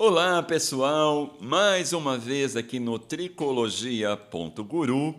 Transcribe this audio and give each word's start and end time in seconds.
Olá, 0.00 0.40
pessoal! 0.44 1.36
Mais 1.40 1.92
uma 1.92 2.16
vez 2.16 2.54
aqui 2.54 2.78
no 2.78 3.00
tricologia.guru. 3.00 5.12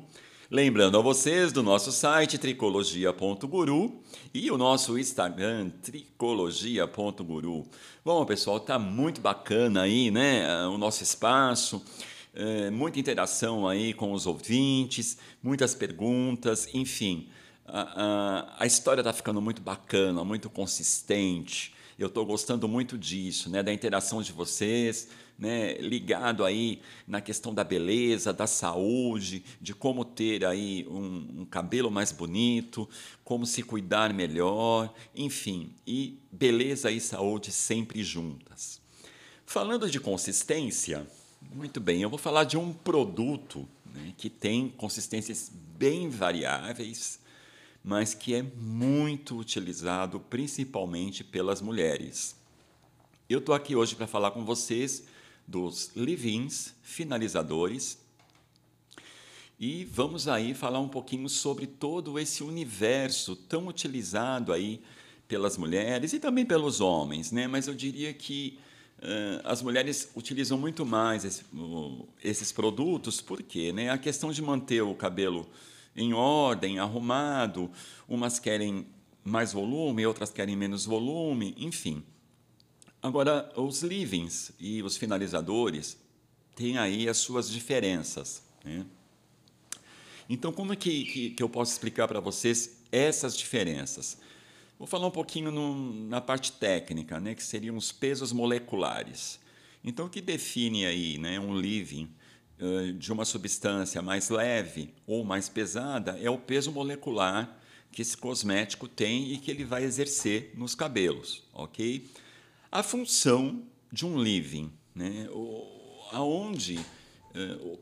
Lembrando 0.49 0.97
a 0.97 1.01
vocês 1.01 1.51
do 1.51 1.61
nosso 1.61 1.91
site 1.91 2.37
tricologia.guru 2.37 4.01
e 4.33 4.49
o 4.49 4.57
nosso 4.57 4.97
Instagram 4.97 5.69
tricologia.guru. 5.83 7.67
Bom, 8.05 8.25
pessoal, 8.25 8.57
tá 8.61 8.79
muito 8.79 9.19
bacana 9.19 9.81
aí, 9.81 10.09
né? 10.09 10.65
O 10.67 10.77
nosso 10.77 11.03
espaço, 11.03 11.83
é, 12.33 12.69
muita 12.69 13.01
interação 13.01 13.67
aí 13.67 13.93
com 13.93 14.13
os 14.13 14.25
ouvintes, 14.25 15.17
muitas 15.43 15.75
perguntas, 15.75 16.73
enfim. 16.73 17.27
A, 17.65 17.81
a, 17.81 18.63
a 18.63 18.65
história 18.65 19.01
está 19.01 19.11
ficando 19.11 19.41
muito 19.41 19.61
bacana, 19.61 20.23
muito 20.23 20.49
consistente. 20.49 21.77
Eu 21.99 22.07
estou 22.07 22.25
gostando 22.25 22.65
muito 22.65 22.97
disso, 22.97 23.49
né, 23.49 23.61
da 23.61 23.73
interação 23.73 24.21
de 24.21 24.31
vocês, 24.31 25.09
né, 25.37 25.73
ligado 25.79 26.45
aí 26.45 26.81
na 27.05 27.19
questão 27.19 27.53
da 27.53 27.61
beleza, 27.61 28.31
da 28.31 28.47
saúde, 28.47 29.43
de 29.59 29.73
como 29.73 30.05
ter 30.05 30.45
aí 30.45 30.87
um, 30.89 31.41
um 31.41 31.45
cabelo 31.45 31.91
mais 31.91 32.13
bonito, 32.13 32.87
como 33.21 33.45
se 33.45 33.61
cuidar 33.63 34.13
melhor, 34.13 34.93
enfim, 35.13 35.75
e 35.85 36.17
beleza 36.31 36.89
e 36.89 37.01
saúde 37.01 37.51
sempre 37.51 38.01
juntas. 38.01 38.79
Falando 39.45 39.91
de 39.91 39.99
consistência, 39.99 41.05
muito 41.53 41.81
bem, 41.81 42.01
eu 42.01 42.09
vou 42.09 42.17
falar 42.17 42.45
de 42.45 42.55
um 42.55 42.71
produto 42.71 43.67
né, 43.93 44.13
que 44.15 44.29
tem 44.29 44.69
consistências 44.69 45.51
bem 45.77 46.07
variáveis 46.07 47.18
mas 47.83 48.13
que 48.13 48.33
é 48.33 48.43
muito 48.43 49.37
utilizado 49.37 50.19
principalmente 50.19 51.23
pelas 51.23 51.61
mulheres. 51.61 52.35
Eu 53.29 53.39
estou 53.39 53.53
aqui 53.55 53.75
hoje 53.75 53.95
para 53.95 54.07
falar 54.07 54.31
com 54.31 54.43
vocês 54.43 55.05
dos 55.47 55.91
leave-ins 55.95 56.73
finalizadores 56.81 57.99
e 59.59 59.83
vamos 59.83 60.27
aí 60.27 60.53
falar 60.53 60.79
um 60.79 60.87
pouquinho 60.87 61.27
sobre 61.27 61.67
todo 61.67 62.17
esse 62.17 62.43
universo 62.43 63.35
tão 63.35 63.67
utilizado 63.67 64.53
aí 64.53 64.81
pelas 65.27 65.57
mulheres 65.57 66.13
e 66.13 66.19
também 66.19 66.45
pelos 66.45 66.79
homens, 66.79 67.31
né? 67.31 67.45
Mas 67.45 67.67
eu 67.67 67.75
diria 67.75 68.13
que 68.13 68.57
uh, 68.99 69.41
as 69.43 69.61
mulheres 69.61 70.09
utilizam 70.15 70.57
muito 70.57 70.85
mais 70.85 71.25
esse, 71.25 71.43
uh, 71.53 72.07
esses 72.23 72.51
produtos, 72.53 73.19
porque, 73.19 73.73
né? 73.73 73.89
A 73.89 73.97
questão 73.97 74.31
de 74.31 74.41
manter 74.41 74.81
o 74.81 74.95
cabelo 74.95 75.45
em 75.99 76.13
ordem, 76.13 76.79
arrumado, 76.79 77.69
umas 78.07 78.39
querem 78.39 78.87
mais 79.23 79.51
volume, 79.51 80.05
outras 80.05 80.31
querem 80.31 80.55
menos 80.55 80.85
volume, 80.85 81.53
enfim. 81.57 82.03
Agora, 83.01 83.51
os 83.55 83.83
livings 83.83 84.51
e 84.59 84.81
os 84.81 84.97
finalizadores 84.97 85.97
têm 86.55 86.77
aí 86.77 87.07
as 87.07 87.17
suas 87.17 87.49
diferenças. 87.49 88.41
Né? 88.63 88.85
Então, 90.29 90.51
como 90.51 90.73
é 90.73 90.75
que, 90.75 91.05
que, 91.05 91.29
que 91.31 91.43
eu 91.43 91.49
posso 91.49 91.71
explicar 91.71 92.07
para 92.07 92.19
vocês 92.19 92.77
essas 92.91 93.37
diferenças? 93.37 94.17
Vou 94.77 94.87
falar 94.87 95.07
um 95.07 95.11
pouquinho 95.11 95.51
no, 95.51 95.93
na 96.07 96.21
parte 96.21 96.53
técnica, 96.53 97.19
né, 97.19 97.35
que 97.35 97.43
seriam 97.43 97.75
os 97.75 97.91
pesos 97.91 98.31
moleculares. 98.31 99.39
Então, 99.83 100.05
o 100.05 100.09
que 100.09 100.21
define 100.21 100.85
aí 100.85 101.17
né, 101.17 101.39
um 101.39 101.57
living 101.57 102.09
de 102.97 103.11
uma 103.11 103.23
substância 103.23 104.01
mais 104.01 104.29
leve 104.29 104.93
ou 105.07 105.23
mais 105.23 105.47
pesada 105.47 106.17
é 106.21 106.29
o 106.29 106.37
peso 106.37 106.71
molecular 106.71 107.57
que 107.91 108.01
esse 108.01 108.17
cosmético 108.17 108.87
tem 108.87 109.33
e 109.33 109.37
que 109.37 109.49
ele 109.49 109.63
vai 109.63 109.83
exercer 109.83 110.51
nos 110.55 110.75
cabelos, 110.75 111.43
ok? 111.53 112.07
A 112.71 112.83
função 112.83 113.63
de 113.91 114.05
um 114.05 114.17
leave-in, 114.17 114.71
né? 114.93 115.27
aonde, 116.11 116.79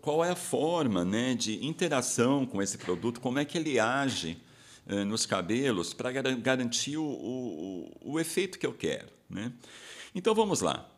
qual 0.01 0.23
é 0.23 0.29
a 0.29 0.35
forma 0.35 1.03
né, 1.03 1.33
de 1.33 1.65
interação 1.65 2.45
com 2.45 2.61
esse 2.61 2.77
produto, 2.77 3.19
como 3.19 3.39
é 3.39 3.45
que 3.45 3.57
ele 3.57 3.79
age 3.79 4.37
nos 5.05 5.25
cabelos 5.25 5.93
para 5.93 6.11
garantir 6.11 6.97
o, 6.97 7.03
o, 7.03 8.13
o 8.13 8.19
efeito 8.19 8.57
que 8.57 8.65
eu 8.65 8.73
quero, 8.73 9.09
né? 9.29 9.51
Então 10.15 10.33
vamos 10.33 10.61
lá. 10.61 10.89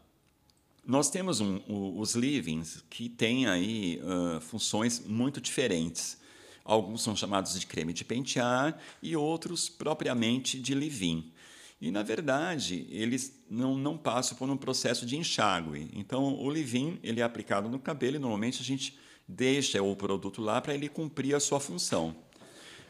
Nós 0.89 1.07
temos 1.11 1.39
um, 1.39 1.61
os 2.00 2.16
livings 2.16 2.83
que 2.89 3.07
têm 3.07 3.45
aí 3.45 4.01
uh, 4.01 4.41
funções 4.41 5.00
muito 5.05 5.39
diferentes. 5.39 6.17
Alguns 6.66 7.03
são 7.03 7.16
chamados 7.16 7.59
de 7.59 7.67
creme 7.67 7.94
de 7.94 8.03
pentear 8.03 8.75
e 8.99 9.16
outros 9.16 9.69
propriamente 9.69 10.59
de 10.59 10.73
leave-in. 10.73 11.31
E, 11.79 11.91
na 11.91 12.01
verdade, 12.01 12.88
eles 12.89 13.39
não, 13.47 13.78
não 13.78 13.99
passam 13.99 14.35
por 14.35 14.49
um 14.49 14.57
processo 14.57 15.05
de 15.05 15.16
enxágue. 15.16 15.91
Então, 15.94 16.33
o 16.33 16.49
leave-in 16.49 16.97
ele 17.03 17.22
é 17.22 17.23
aplicado 17.23 17.69
no 17.69 17.78
cabelo 17.78 18.16
e, 18.16 18.19
normalmente, 18.19 18.59
a 18.59 18.66
gente 18.66 18.97
deixa 19.28 19.83
o 19.83 19.95
produto 19.95 20.41
lá 20.41 20.59
para 20.59 20.73
ele 20.73 20.89
cumprir 20.89 21.35
a 21.35 21.39
sua 21.39 21.59
função. 21.59 22.16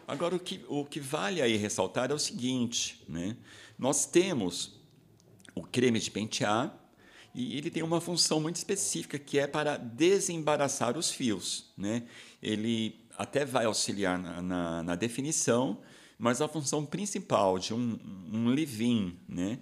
Agora, 0.08 0.38
o 0.38 0.40
que, 0.40 0.62
o 0.70 0.86
que 0.86 1.02
vale 1.02 1.42
aí 1.42 1.58
ressaltar 1.58 2.12
é 2.12 2.14
o 2.14 2.20
seguinte, 2.20 3.04
né? 3.10 3.36
nós 3.78 4.06
temos 4.06 4.80
o 5.54 5.64
creme 5.64 6.00
de 6.00 6.10
pentear, 6.10 6.79
e 7.34 7.58
ele 7.58 7.70
tem 7.70 7.84
uma 7.84 8.02
função 8.02 8.40
muito 8.40 8.56
específica 8.56 9.20
que 9.20 9.38
é 9.38 9.48
para 9.48 9.78
desembaraçar 9.78 10.98
os 10.98 11.12
fios. 11.12 11.66
Né? 11.78 12.04
Ele 12.42 12.96
até 13.18 13.46
vai 13.46 13.66
auxiliar 13.66 14.18
na, 14.18 14.42
na, 14.42 14.84
na 14.84 14.96
definição, 14.96 15.80
mas 16.18 16.42
a 16.42 16.48
função 16.48 16.86
principal 16.86 17.60
de 17.60 17.74
um, 17.74 18.00
um 18.32 18.48
leave-in, 18.50 19.18
né? 19.28 19.60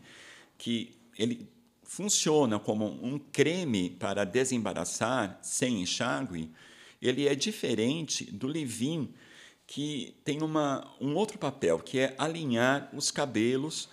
que 0.58 0.96
ele 1.18 1.48
funciona 1.84 2.60
como 2.60 2.86
um 2.86 3.18
creme 3.18 3.90
para 3.90 4.26
desembaraçar 4.26 5.40
sem 5.42 5.82
enxágue, 5.82 6.52
ele 7.02 7.28
é 7.28 7.36
diferente 7.36 8.26
do 8.26 8.48
leave-in 8.48 9.14
que 9.66 10.16
tem 10.24 10.42
uma, 10.42 10.90
um 11.00 11.14
outro 11.16 11.38
papel, 11.38 11.80
que 11.80 12.00
é 12.00 12.16
alinhar 12.18 12.90
os 12.94 13.12
cabelos 13.12 13.90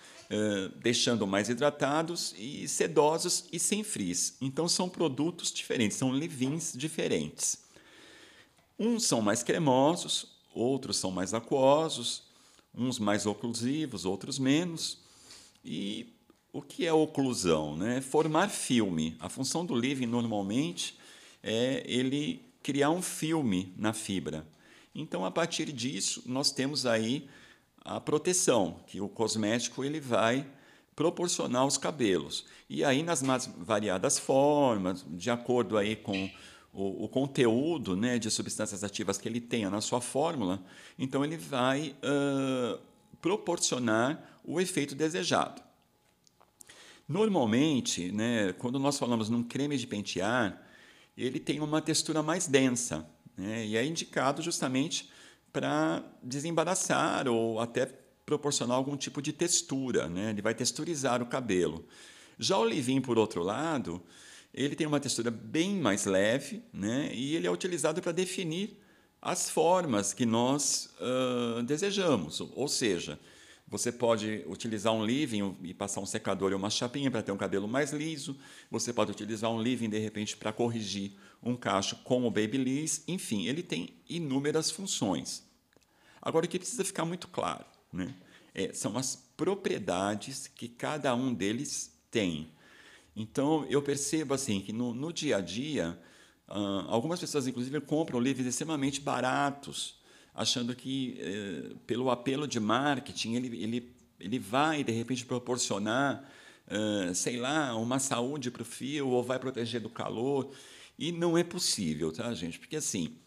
deixando 0.81 1.27
mais 1.27 1.49
hidratados 1.49 2.33
e 2.37 2.67
sedosos 2.67 3.45
e 3.51 3.59
sem 3.59 3.83
frizz. 3.83 4.37
Então 4.41 4.67
são 4.67 4.89
produtos 4.89 5.51
diferentes, 5.51 5.97
são 5.97 6.11
leave-ins 6.11 6.73
diferentes. 6.75 7.63
Uns 8.77 9.05
são 9.05 9.21
mais 9.21 9.43
cremosos, 9.43 10.27
outros 10.53 10.97
são 10.97 11.11
mais 11.11 11.33
aquosos, 11.33 12.23
uns 12.73 12.99
mais 12.99 13.25
oclusivos, 13.25 14.05
outros 14.05 14.37
menos. 14.37 14.99
E 15.63 16.13
o 16.51 16.61
que 16.61 16.85
é 16.85 16.93
oclusão? 16.93 17.77
Né? 17.77 18.01
Formar 18.01 18.49
filme. 18.49 19.15
A 19.19 19.29
função 19.29 19.65
do 19.65 19.73
leave 19.73 20.05
normalmente 20.05 20.97
é 21.41 21.83
ele 21.85 22.41
criar 22.61 22.89
um 22.89 23.01
filme 23.01 23.73
na 23.77 23.93
fibra. 23.93 24.45
Então, 24.93 25.25
a 25.25 25.31
partir 25.31 25.71
disso, 25.71 26.23
nós 26.25 26.51
temos 26.51 26.85
aí 26.85 27.27
a 27.85 27.99
proteção 28.01 28.79
que 28.87 28.99
o 28.99 29.07
cosmético 29.07 29.85
ele 29.85 29.99
vai 29.99 30.45
proporcionar 30.95 31.61
aos 31.61 31.77
cabelos. 31.77 32.45
E 32.67 32.83
aí 32.83 33.03
nas 33.03 33.21
mais 33.21 33.45
variadas 33.45 34.17
formas, 34.17 35.05
de 35.07 35.29
acordo 35.29 35.77
aí 35.77 35.95
com 35.95 36.29
o, 36.73 37.05
o, 37.05 37.07
conteúdo 37.07 37.95
né, 37.95 38.17
de 38.17 38.31
substâncias 38.31 38.83
ativas 38.83 39.17
que 39.17 39.29
ele 39.29 39.39
tenha 39.39 39.69
na 39.69 39.81
sua 39.81 40.01
fórmula, 40.01 40.63
então 40.97 41.23
ele 41.23 41.37
vai 41.37 41.95
uh, 42.03 42.79
proporcionar 43.21 44.39
o 44.43 44.59
efeito 44.59 44.95
desejado. 44.95 45.61
Normalmente, 47.07 48.11
né, 48.11 48.51
quando 48.53 48.79
nós 48.79 48.97
falamos 48.97 49.29
num 49.29 49.43
creme 49.43 49.77
de 49.77 49.85
pentear, 49.85 50.59
ele 51.15 51.39
tem 51.39 51.59
uma 51.59 51.81
textura 51.81 52.23
mais 52.23 52.47
densa, 52.47 53.07
né, 53.37 53.65
e 53.65 53.77
é 53.77 53.85
indicado 53.85 54.41
justamente 54.41 55.09
para 55.55 56.03
desembaraçar 56.21 57.29
ou 57.29 57.61
até 57.61 57.85
proporcionar 58.25 58.75
algum 58.75 58.97
tipo 58.97 59.21
de 59.21 59.31
textura, 59.31 60.09
né? 60.09 60.31
Ele 60.31 60.41
vai 60.41 60.53
texturizar 60.53 61.23
o 61.23 61.27
cabelo. 61.27 61.87
Já 62.37 62.57
o 62.57 62.63
leave 62.65 62.99
por 62.99 63.17
outro 63.17 63.41
lado, 63.41 64.03
ele 64.53 64.75
tem 64.75 64.85
uma 64.85 64.99
textura 64.99 65.31
bem 65.31 65.77
mais 65.77 66.03
leve, 66.03 66.61
né? 66.73 67.09
E 67.13 67.37
ele 67.37 67.47
é 67.47 67.51
utilizado 67.51 68.01
para 68.01 68.11
definir 68.11 68.77
as 69.21 69.49
formas 69.49 70.11
que 70.11 70.25
nós 70.25 70.89
uh, 70.99 71.63
desejamos. 71.63 72.41
Ou 72.53 72.67
seja, 72.67 73.17
você 73.65 73.93
pode 73.93 74.43
utilizar 74.47 74.91
um 74.91 75.03
leave 75.03 75.39
e 75.63 75.73
passar 75.73 76.01
um 76.01 76.05
secador 76.05 76.51
e 76.51 76.55
uma 76.55 76.69
chapinha 76.69 77.09
para 77.09 77.23
ter 77.23 77.31
um 77.31 77.37
cabelo 77.37 77.65
mais 77.65 77.93
liso. 77.93 78.37
Você 78.69 78.91
pode 78.91 79.11
utilizar 79.11 79.49
um 79.49 79.57
leave 79.57 79.87
de 79.87 79.99
repente 79.99 80.35
para 80.35 80.51
corrigir 80.51 81.13
um 81.41 81.55
cacho 81.55 81.95
com 82.03 82.27
o 82.27 82.29
Babyliss. 82.31 83.05
Enfim, 83.07 83.47
ele 83.47 83.63
tem 83.63 83.95
inúmeras 84.09 84.69
funções. 84.69 85.44
Agora, 86.25 86.45
o 86.45 86.49
que 86.49 86.59
precisa 86.59 86.83
ficar 86.83 87.05
muito 87.05 87.27
claro 87.27 87.63
né, 87.93 88.13
é, 88.53 88.73
são 88.73 88.97
as 88.97 89.15
propriedades 89.37 90.47
que 90.47 90.67
cada 90.67 91.13
um 91.15 91.33
deles 91.33 91.95
tem. 92.09 92.49
Então, 93.15 93.65
eu 93.69 93.81
percebo 93.81 94.33
assim 94.33 94.59
que 94.59 94.73
no, 94.73 94.93
no 94.93 95.13
dia 95.13 95.37
a 95.37 95.41
dia, 95.41 95.97
uh, 96.49 96.89
algumas 96.89 97.19
pessoas, 97.19 97.47
inclusive, 97.47 97.79
compram 97.79 98.19
livros 98.19 98.45
extremamente 98.45 98.99
baratos, 98.99 99.99
achando 100.33 100.75
que, 100.75 101.17
uh, 101.21 101.77
pelo 101.87 102.09
apelo 102.09 102.47
de 102.47 102.59
marketing, 102.59 103.35
ele, 103.35 103.63
ele, 103.63 103.95
ele 104.19 104.39
vai, 104.39 104.83
de 104.83 104.91
repente, 104.91 105.25
proporcionar 105.25 106.27
uh, 106.67 107.13
sei 107.13 107.37
lá, 107.37 107.75
uma 107.75 107.99
saúde 107.99 108.51
para 108.51 108.61
o 108.61 108.65
fio 108.65 109.09
ou 109.09 109.23
vai 109.23 109.39
proteger 109.39 109.81
do 109.81 109.89
calor. 109.89 110.51
E 110.97 111.11
não 111.11 111.37
é 111.37 111.43
possível, 111.43 112.11
tá, 112.11 112.33
gente? 112.33 112.59
Porque 112.59 112.77
assim, 112.77 113.17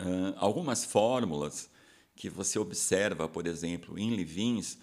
uh, 0.00 0.34
algumas 0.36 0.84
fórmulas 0.84 1.70
que 2.16 2.28
você 2.28 2.58
observa, 2.58 3.28
por 3.28 3.46
exemplo, 3.46 3.98
em 3.98 4.14
livins, 4.14 4.78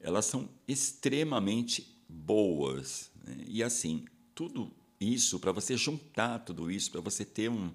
elas 0.00 0.24
são 0.24 0.48
extremamente 0.66 2.02
boas. 2.08 3.10
Né? 3.24 3.36
E 3.46 3.62
assim, 3.62 4.06
tudo 4.34 4.72
isso, 5.00 5.38
para 5.38 5.52
você 5.52 5.76
juntar 5.76 6.40
tudo 6.40 6.70
isso, 6.70 6.90
para 6.90 7.00
você 7.00 7.24
ter 7.24 7.50
um, 7.50 7.70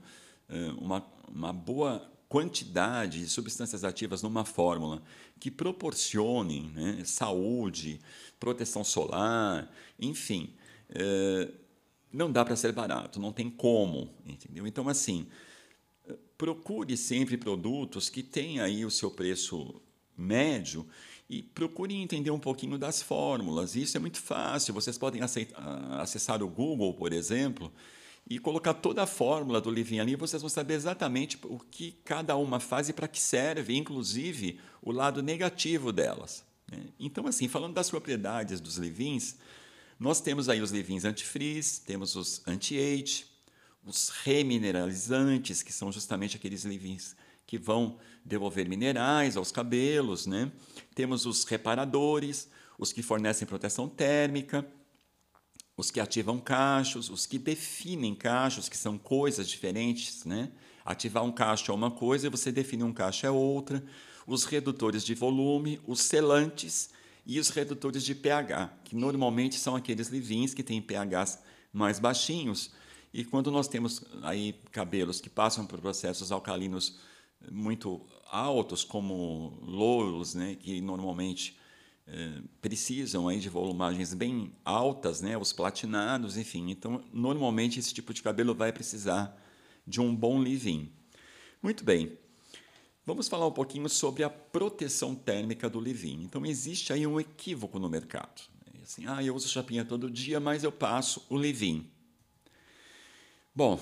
uma, 0.79 1.05
uma 1.27 1.53
boa 1.53 2.11
quantidade 2.27 3.19
de 3.19 3.29
substâncias 3.29 3.83
ativas 3.83 4.23
numa 4.23 4.43
fórmula 4.43 5.03
que 5.39 5.51
proporcionem 5.51 6.71
né, 6.73 7.03
saúde, 7.05 8.01
proteção 8.39 8.83
solar, 8.83 9.71
enfim, 9.99 10.49
é, 10.89 11.51
não 12.11 12.31
dá 12.31 12.43
para 12.43 12.55
ser 12.55 12.71
barato, 12.71 13.19
não 13.19 13.31
tem 13.31 13.49
como, 13.49 14.09
entendeu? 14.25 14.65
Então, 14.65 14.89
assim, 14.89 15.27
procure 16.37 16.97
sempre 16.97 17.37
produtos 17.37 18.09
que 18.09 18.23
tenham 18.23 18.65
aí 18.65 18.85
o 18.85 18.91
seu 18.91 19.09
preço 19.09 19.81
médio 20.17 20.85
e 21.29 21.41
procure 21.41 21.95
entender 21.95 22.31
um 22.31 22.39
pouquinho 22.39 22.77
das 22.77 23.01
fórmulas. 23.01 23.75
Isso 23.75 23.97
é 23.97 23.99
muito 23.99 24.19
fácil. 24.19 24.73
Vocês 24.73 24.97
podem 24.97 25.21
acessar 25.99 26.43
o 26.43 26.47
Google, 26.47 26.93
por 26.93 27.13
exemplo, 27.13 27.71
e 28.29 28.39
colocar 28.39 28.73
toda 28.73 29.03
a 29.03 29.07
fórmula 29.07 29.59
do 29.59 29.69
livrinho 29.71 30.01
ali, 30.01 30.15
vocês 30.15 30.41
vão 30.41 30.49
saber 30.49 30.75
exatamente 30.75 31.37
o 31.43 31.59
que 31.59 31.91
cada 32.05 32.35
uma 32.37 32.59
faz 32.59 32.87
e 32.87 32.93
para 32.93 33.07
que 33.07 33.21
serve, 33.21 33.75
inclusive 33.75 34.59
o 34.81 34.91
lado 34.91 35.21
negativo 35.21 35.91
delas. 35.91 36.43
Né? 36.71 36.85
Então, 36.99 37.27
assim, 37.27 37.47
falando 37.47 37.73
das 37.73 37.89
propriedades 37.89 38.61
dos 38.61 38.77
livins, 38.77 39.35
nós 39.99 40.21
temos 40.21 40.47
aí 40.47 40.61
os 40.61 40.71
livins 40.71 41.03
antifreeze, 41.03 41.81
temos 41.81 42.15
os 42.15 42.41
anti-age, 42.47 43.25
os 43.85 44.09
remineralizantes, 44.09 45.61
que 45.61 45.73
são 45.73 45.91
justamente 45.91 46.37
aqueles 46.37 46.63
livins 46.63 47.15
que 47.45 47.57
vão 47.57 47.97
devolver 48.23 48.67
minerais 48.67 49.35
aos 49.35 49.51
cabelos, 49.51 50.25
né? 50.25 50.51
Temos 50.95 51.25
os 51.25 51.43
reparadores, 51.43 52.49
os 52.77 52.93
que 52.93 53.01
fornecem 53.01 53.47
proteção 53.47 53.87
térmica, 53.87 54.65
os 55.75 55.91
que 55.91 55.99
ativam 55.99 56.39
cachos, 56.39 57.09
os 57.09 57.25
que 57.25 57.37
definem 57.37 58.15
cachos, 58.15 58.69
que 58.69 58.77
são 58.77 58.97
coisas 58.97 59.47
diferentes, 59.49 60.23
né? 60.23 60.51
Ativar 60.85 61.23
um 61.23 61.31
cacho 61.31 61.71
é 61.71 61.75
uma 61.75 61.91
coisa 61.91 62.27
e 62.27 62.29
você 62.29 62.51
definir 62.51 62.83
um 62.83 62.93
cacho 62.93 63.25
é 63.25 63.31
outra. 63.31 63.83
Os 64.25 64.45
redutores 64.45 65.03
de 65.03 65.13
volume, 65.13 65.79
os 65.85 66.01
selantes 66.01 66.89
e 67.25 67.39
os 67.39 67.49
redutores 67.49 68.03
de 68.03 68.13
pH, 68.13 68.73
que 68.83 68.95
normalmente 68.95 69.55
são 69.55 69.75
aqueles 69.75 70.09
livins 70.09 70.53
que 70.53 70.63
têm 70.63 70.81
pHs 70.81 71.39
mais 71.71 71.99
baixinhos. 71.99 72.71
E 73.13 73.23
quando 73.23 73.51
nós 73.51 73.67
temos 73.67 74.03
aí 74.23 74.53
cabelos 74.71 75.21
que 75.21 75.29
passam 75.29 75.65
por 75.67 75.79
processos 75.79 76.31
alcalinos 76.31 76.99
muito 77.51 78.01
altos, 78.25 78.83
como 78.83 79.59
louros, 79.61 80.33
né, 80.33 80.55
que 80.55 80.81
normalmente 80.81 81.57
é, 82.07 82.41
precisam 82.61 83.27
aí 83.27 83.39
de 83.39 83.49
volumagens 83.49 84.13
bem 84.13 84.53
altas, 84.65 85.21
né, 85.21 85.37
os 85.37 85.53
platinados, 85.53 86.37
enfim. 86.37 86.71
Então, 86.71 87.03
normalmente 87.13 87.79
esse 87.79 87.93
tipo 87.93 88.13
de 88.13 88.23
cabelo 88.23 88.55
vai 88.55 88.71
precisar 88.71 89.39
de 89.85 90.01
um 90.01 90.15
bom 90.15 90.39
leave-in. 90.39 90.91
Muito 91.61 91.83
bem. 91.83 92.17
Vamos 93.05 93.27
falar 93.27 93.45
um 93.45 93.51
pouquinho 93.51 93.89
sobre 93.89 94.23
a 94.23 94.29
proteção 94.29 95.13
térmica 95.13 95.69
do 95.69 95.79
leave-in. 95.79 96.23
Então, 96.23 96.45
existe 96.45 96.93
aí 96.93 97.05
um 97.05 97.19
equívoco 97.19 97.77
no 97.77 97.89
mercado. 97.89 98.41
Assim, 98.81 99.05
ah, 99.07 99.23
eu 99.23 99.35
uso 99.35 99.47
chapinha 99.47 99.85
todo 99.85 100.09
dia, 100.09 100.39
mas 100.39 100.63
eu 100.63 100.71
passo 100.71 101.25
o 101.29 101.35
leave-in. 101.35 101.89
Bom, 103.55 103.79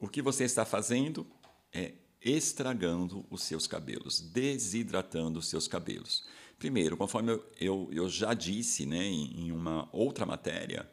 o 0.00 0.08
que 0.08 0.20
você 0.20 0.42
está 0.42 0.64
fazendo 0.64 1.24
é 1.72 1.92
estragando 2.20 3.24
os 3.30 3.44
seus 3.44 3.64
cabelos, 3.64 4.20
desidratando 4.20 5.38
os 5.38 5.46
seus 5.46 5.68
cabelos. 5.68 6.24
Primeiro, 6.58 6.96
conforme 6.96 7.30
eu, 7.30 7.44
eu, 7.60 7.88
eu 7.92 8.08
já 8.08 8.34
disse 8.34 8.84
né, 8.86 9.04
em, 9.04 9.46
em 9.46 9.52
uma 9.52 9.88
outra 9.92 10.26
matéria, 10.26 10.90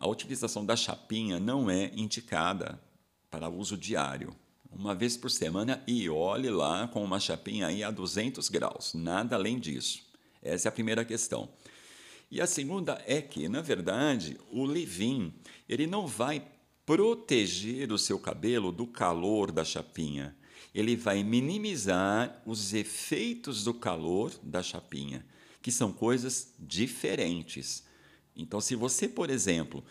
a 0.00 0.08
utilização 0.08 0.66
da 0.66 0.74
chapinha 0.74 1.38
não 1.38 1.70
é 1.70 1.92
indicada 1.94 2.82
para 3.30 3.48
uso 3.48 3.76
diário. 3.76 4.34
Uma 4.68 4.92
vez 4.92 5.16
por 5.16 5.30
semana 5.30 5.84
e 5.86 6.10
olhe 6.10 6.50
lá 6.50 6.88
com 6.88 7.04
uma 7.04 7.20
chapinha 7.20 7.68
aí 7.68 7.84
a 7.84 7.92
200 7.92 8.48
graus, 8.48 8.92
nada 8.92 9.36
além 9.36 9.60
disso. 9.60 10.02
Essa 10.42 10.66
é 10.66 10.70
a 10.70 10.72
primeira 10.72 11.04
questão. 11.04 11.48
E 12.28 12.40
a 12.40 12.46
segunda 12.48 13.00
é 13.06 13.22
que, 13.22 13.48
na 13.48 13.60
verdade, 13.60 14.36
o 14.50 14.64
leave 14.64 15.32
ele 15.68 15.86
não 15.86 16.08
vai 16.08 16.44
proteger 16.84 17.92
o 17.92 17.98
seu 17.98 18.18
cabelo 18.18 18.72
do 18.72 18.86
calor 18.86 19.52
da 19.52 19.64
chapinha 19.64 20.36
ele 20.74 20.96
vai 20.96 21.22
minimizar 21.22 22.42
os 22.46 22.72
efeitos 22.72 23.64
do 23.64 23.74
calor 23.74 24.32
da 24.42 24.62
chapinha, 24.62 25.24
que 25.60 25.72
são 25.72 25.92
coisas 25.92 26.54
diferentes. 26.58 27.84
Então, 28.36 28.60
se 28.60 28.74
você, 28.76 29.08
por 29.08 29.30
exemplo, 29.30 29.84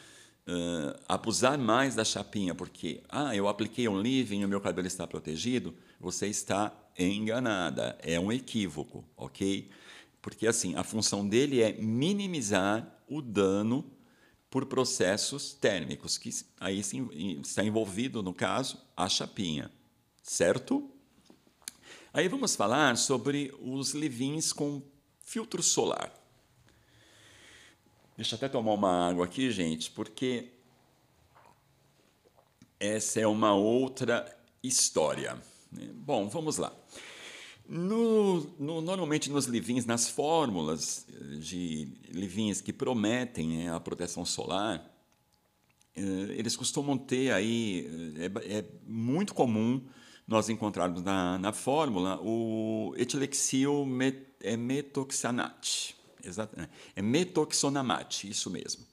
uh, 0.48 1.00
abusar 1.08 1.58
mais 1.58 1.96
da 1.96 2.06
chapinha 2.06 2.56
porque, 2.56 3.04
ah, 3.10 3.36
eu 3.36 3.48
apliquei 3.48 3.88
um 3.88 3.96
leave-in 3.96 4.42
e 4.42 4.46
o 4.46 4.50
meu 4.50 4.62
cabelo 4.62 4.88
está 4.88 5.06
protegido, 5.06 5.76
você 6.00 6.28
está 6.28 6.74
enganada. 6.98 7.98
É 8.02 8.20
um 8.20 8.32
equívoco, 8.32 9.04
ok? 9.18 9.70
Porque, 10.22 10.48
assim, 10.48 10.76
a 10.76 10.84
função 10.84 11.28
dele 11.28 11.62
é 11.62 11.74
minimizar 11.74 13.00
o 13.08 13.22
dano 13.22 13.86
por 14.50 14.66
processos 14.66 15.54
térmicos, 15.54 16.18
que 16.18 16.30
aí 16.60 16.80
está 17.42 17.64
envolvido, 17.64 18.24
no 18.24 18.34
caso, 18.34 18.80
a 18.96 19.08
chapinha 19.08 19.72
certo? 20.30 20.88
Aí 22.14 22.28
vamos 22.28 22.56
falar 22.56 22.96
sobre 22.98 23.52
os 23.60 23.92
livins 23.96 24.54
com 24.54 24.82
filtro 25.22 25.64
solar. 25.64 26.14
Deixa 28.16 28.36
eu 28.36 28.38
até 28.38 28.48
tomar 28.48 28.74
uma 28.74 29.10
água 29.10 29.26
aqui, 29.26 29.50
gente, 29.50 29.90
porque 29.90 30.50
essa 32.80 33.20
é 33.20 33.26
uma 33.26 33.56
outra 33.56 34.38
história. 34.62 35.34
Né? 35.72 35.90
Bom, 35.94 36.30
vamos 36.30 36.58
lá. 36.58 36.72
No, 37.72 38.42
no, 38.58 38.82
normalmente 38.82 39.30
nos 39.30 39.46
livins, 39.46 39.86
nas 39.86 40.10
fórmulas 40.10 41.06
de 41.40 41.88
livins 42.10 42.62
que 42.62 42.74
prometem 42.74 43.48
né, 43.48 43.72
a 43.72 43.80
proteção 43.80 44.26
solar, 44.26 44.84
eh, 45.96 46.02
eles 46.36 46.56
costumam 46.56 46.98
ter 46.98 47.32
aí, 47.32 47.88
é, 48.18 48.58
é 48.58 48.66
muito 48.88 49.36
comum 49.36 49.86
nós 50.28 50.50
encontrarmos 50.50 51.04
na, 51.04 51.38
na 51.38 51.54
fórmula 51.54 52.20
o 52.24 52.96
etilexil 52.98 53.86
met, 53.86 54.20
é 54.42 54.58
metoxanate. 54.58 55.96
Exatamente. 56.24 56.72
É 56.96 57.04
metoxonamate, 57.04 58.28
isso 58.28 58.50
mesmo. 58.50 58.84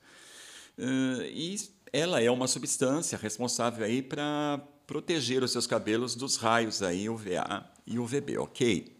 E 1.33 1.57
ela 1.93 2.23
é 2.23 2.31
uma 2.31 2.47
substância 2.47 3.17
responsável 3.17 3.85
aí 3.85 4.03
para 4.03 4.63
proteger 4.87 5.43
os 5.43 5.53
seus 5.53 5.67
cabelos 5.67 6.15
dos 6.15 6.37
raios 6.37 6.83
aí 6.83 7.09
UVA 7.09 7.69
e 7.87 7.99
UVB, 7.99 8.39
ok? 8.39 8.97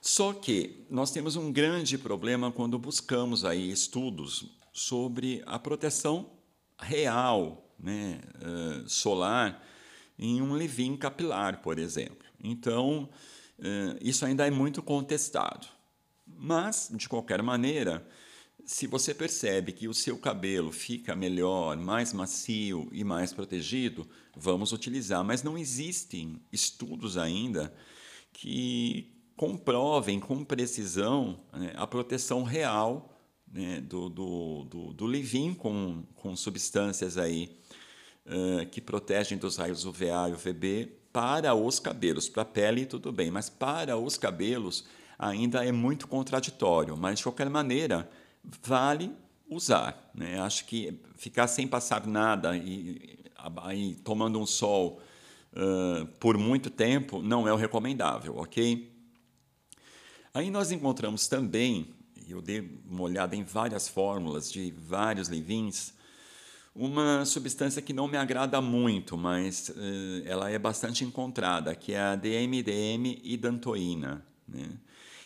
Só 0.00 0.32
que 0.32 0.84
nós 0.90 1.10
temos 1.10 1.36
um 1.36 1.52
grande 1.52 1.98
problema 1.98 2.50
quando 2.52 2.78
buscamos 2.78 3.44
aí 3.44 3.70
estudos 3.70 4.46
sobre 4.72 5.42
a 5.46 5.58
proteção 5.58 6.30
real, 6.78 7.72
né, 7.78 8.20
uh, 8.36 8.88
solar 8.88 9.64
em 10.18 10.40
um 10.40 10.52
leave 10.54 10.96
capilar, 10.96 11.62
por 11.62 11.78
exemplo. 11.78 12.26
Então, 12.42 13.08
eh, 13.58 13.98
isso 14.00 14.24
ainda 14.24 14.46
é 14.46 14.50
muito 14.50 14.82
contestado. 14.82 15.66
Mas, 16.26 16.90
de 16.92 17.08
qualquer 17.08 17.42
maneira, 17.42 18.06
se 18.68 18.86
você 18.86 19.14
percebe 19.14 19.72
que 19.72 19.88
o 19.88 19.94
seu 19.94 20.18
cabelo 20.18 20.70
fica 20.70 21.16
melhor, 21.16 21.74
mais 21.78 22.12
macio 22.12 22.86
e 22.92 23.02
mais 23.02 23.32
protegido, 23.32 24.06
vamos 24.36 24.72
utilizar. 24.72 25.24
Mas 25.24 25.42
não 25.42 25.56
existem 25.56 26.38
estudos 26.52 27.16
ainda 27.16 27.72
que 28.30 29.10
comprovem 29.34 30.20
com 30.20 30.44
precisão 30.44 31.40
né, 31.50 31.72
a 31.76 31.86
proteção 31.86 32.42
real 32.42 33.18
né, 33.50 33.80
do, 33.80 34.10
do, 34.10 34.64
do, 34.64 34.92
do 34.92 35.06
leave 35.06 35.54
com, 35.54 36.04
com 36.14 36.36
substâncias 36.36 37.16
aí 37.16 37.56
que 38.70 38.82
protegem 38.82 39.38
dos 39.38 39.56
raios 39.56 39.86
UVA 39.86 40.28
e 40.28 40.32
UVB 40.34 40.92
para 41.10 41.54
os 41.54 41.80
cabelos. 41.80 42.28
Para 42.28 42.42
a 42.42 42.44
pele, 42.44 42.84
tudo 42.84 43.10
bem, 43.10 43.30
mas 43.30 43.48
para 43.48 43.96
os 43.96 44.18
cabelos 44.18 44.84
ainda 45.18 45.64
é 45.64 45.72
muito 45.72 46.06
contraditório. 46.06 46.98
Mas, 46.98 47.20
de 47.20 47.22
qualquer 47.22 47.48
maneira, 47.48 48.06
vale 48.62 49.12
usar. 49.48 50.10
Né? 50.14 50.40
Acho 50.40 50.64
que 50.64 51.00
ficar 51.16 51.46
sem 51.48 51.66
passar 51.66 52.06
nada 52.06 52.56
e, 52.56 53.18
e 53.74 53.94
tomando 54.04 54.38
um 54.38 54.46
sol 54.46 55.00
uh, 55.52 56.06
por 56.18 56.36
muito 56.36 56.70
tempo 56.70 57.22
não 57.22 57.46
é 57.48 57.52
o 57.52 57.56
recomendável, 57.56 58.36
ok? 58.36 58.92
Aí 60.34 60.50
nós 60.50 60.70
encontramos 60.70 61.26
também, 61.26 61.94
eu 62.28 62.40
dei 62.40 62.80
uma 62.88 63.02
olhada 63.02 63.34
em 63.34 63.42
várias 63.42 63.88
fórmulas 63.88 64.52
de 64.52 64.70
vários 64.70 65.28
leave-ins, 65.28 65.94
uma 66.74 67.24
substância 67.24 67.82
que 67.82 67.92
não 67.92 68.06
me 68.06 68.16
agrada 68.16 68.60
muito, 68.60 69.16
mas 69.16 69.70
uh, 69.70 70.22
ela 70.24 70.48
é 70.48 70.58
bastante 70.58 71.04
encontrada, 71.04 71.74
que 71.74 71.92
é 71.92 72.00
a 72.00 72.14
DMDM 72.14 73.18
hidantoína. 73.24 74.24
Né? 74.46 74.68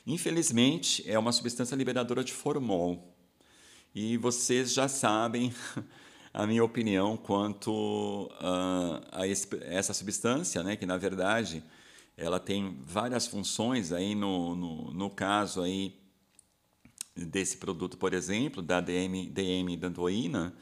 Infelizmente, 0.06 1.08
é 1.08 1.18
uma 1.18 1.30
substância 1.30 1.76
liberadora 1.76 2.24
de 2.24 2.32
formol. 2.32 3.11
E 3.94 4.16
vocês 4.16 4.72
já 4.72 4.88
sabem 4.88 5.54
a 6.32 6.46
minha 6.46 6.64
opinião 6.64 7.14
quanto 7.14 8.30
uh, 8.40 9.02
a 9.12 9.26
essa 9.26 9.92
substância, 9.92 10.62
né, 10.62 10.76
que 10.76 10.86
na 10.86 10.96
verdade 10.96 11.62
ela 12.16 12.40
tem 12.40 12.78
várias 12.86 13.26
funções 13.26 13.92
aí 13.92 14.14
no, 14.14 14.56
no, 14.56 14.94
no 14.94 15.10
caso 15.10 15.60
aí 15.60 15.94
desse 17.14 17.58
produto, 17.58 17.98
por 17.98 18.14
exemplo, 18.14 18.62
da 18.62 18.80
DM, 18.80 19.26
DM 19.26 19.76
dantoína, 19.76 20.54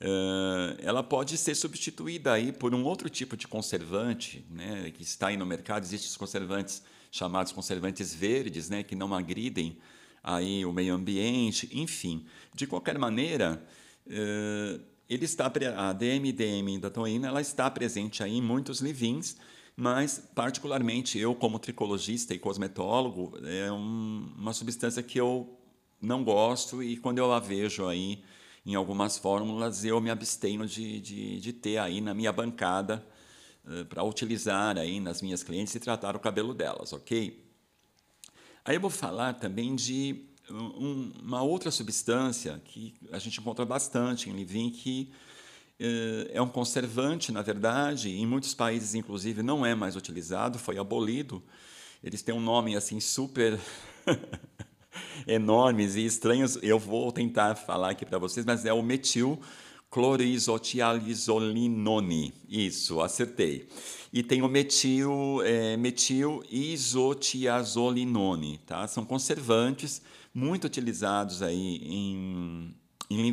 uh, 0.00 0.76
ela 0.80 1.04
pode 1.04 1.38
ser 1.38 1.54
substituída 1.54 2.32
aí 2.32 2.50
por 2.50 2.74
um 2.74 2.82
outro 2.82 3.08
tipo 3.08 3.36
de 3.36 3.46
conservante, 3.46 4.44
né, 4.50 4.90
que 4.90 5.04
está 5.04 5.28
aí 5.28 5.36
no 5.36 5.46
mercado. 5.46 5.84
Existem 5.84 6.10
os 6.10 6.16
conservantes 6.16 6.82
chamados 7.12 7.52
conservantes 7.52 8.12
verdes, 8.12 8.68
né, 8.68 8.82
que 8.82 8.96
não 8.96 9.14
agridem 9.14 9.78
aí 10.24 10.64
o 10.64 10.72
meio 10.72 10.94
ambiente, 10.94 11.68
enfim. 11.70 12.24
De 12.54 12.66
qualquer 12.66 12.98
maneira, 12.98 13.62
uh, 14.06 14.80
ele 15.08 15.26
está 15.26 15.52
a 15.76 15.92
DMDM 15.92 16.78
dantoína, 16.80 17.28
ela 17.28 17.42
está 17.42 17.70
presente 17.70 18.22
aí 18.22 18.38
em 18.38 18.42
muitos 18.42 18.80
livins, 18.80 19.36
mas 19.76 20.30
particularmente 20.34 21.18
eu 21.18 21.34
como 21.34 21.58
tricologista 21.58 22.32
e 22.32 22.38
cosmetólogo 22.38 23.36
é 23.44 23.70
um, 23.70 24.32
uma 24.38 24.54
substância 24.54 25.02
que 25.02 25.20
eu 25.20 25.58
não 26.00 26.24
gosto 26.24 26.82
e 26.82 26.96
quando 26.96 27.18
eu 27.18 27.32
a 27.32 27.38
vejo 27.38 27.86
aí 27.86 28.22
em 28.64 28.74
algumas 28.74 29.18
fórmulas, 29.18 29.84
eu 29.84 30.00
me 30.00 30.08
abstenho 30.08 30.66
de, 30.66 30.98
de, 30.98 31.38
de 31.38 31.52
ter 31.52 31.76
aí 31.76 32.00
na 32.00 32.14
minha 32.14 32.32
bancada 32.32 33.04
uh, 33.66 33.84
para 33.84 34.02
utilizar 34.02 34.78
aí 34.78 35.00
nas 35.00 35.20
minhas 35.20 35.42
clientes 35.42 35.74
e 35.74 35.80
tratar 35.80 36.16
o 36.16 36.20
cabelo 36.20 36.54
delas, 36.54 36.94
ok? 36.94 37.43
Aí 38.66 38.76
eu 38.76 38.80
vou 38.80 38.88
falar 38.88 39.34
também 39.34 39.74
de 39.74 40.24
um, 40.50 41.12
uma 41.22 41.42
outra 41.42 41.70
substância 41.70 42.58
que 42.64 42.94
a 43.12 43.18
gente 43.18 43.38
encontra 43.38 43.62
bastante 43.66 44.30
em 44.30 44.32
Livin, 44.32 44.70
que 44.70 45.10
uh, 45.78 46.30
é 46.32 46.40
um 46.40 46.48
conservante, 46.48 47.30
na 47.30 47.42
verdade, 47.42 48.08
em 48.08 48.24
muitos 48.26 48.54
países, 48.54 48.94
inclusive, 48.94 49.42
não 49.42 49.66
é 49.66 49.74
mais 49.74 49.96
utilizado, 49.96 50.58
foi 50.58 50.78
abolido. 50.78 51.42
Eles 52.02 52.22
têm 52.22 52.34
um 52.34 52.40
nome 52.40 52.74
assim 52.74 53.00
super 53.00 53.60
enormes 55.28 55.94
e 55.94 56.06
estranhos. 56.06 56.58
Eu 56.62 56.78
vou 56.78 57.12
tentar 57.12 57.56
falar 57.56 57.90
aqui 57.90 58.06
para 58.06 58.18
vocês, 58.18 58.46
mas 58.46 58.64
é 58.64 58.72
o 58.72 58.82
metil 58.82 59.38
clorisotializolinone. 59.94 62.34
Isso, 62.48 63.00
acertei. 63.00 63.68
E 64.12 64.24
tem 64.24 64.42
o 64.42 64.48
metil, 64.48 65.40
é, 65.44 65.76
metil 65.76 66.42
isotiazolinone, 66.50 68.58
tá? 68.66 68.88
São 68.88 69.04
conservantes 69.04 70.02
muito 70.34 70.64
utilizados 70.64 71.42
aí 71.42 71.80
em, 71.84 72.74
em 73.08 73.32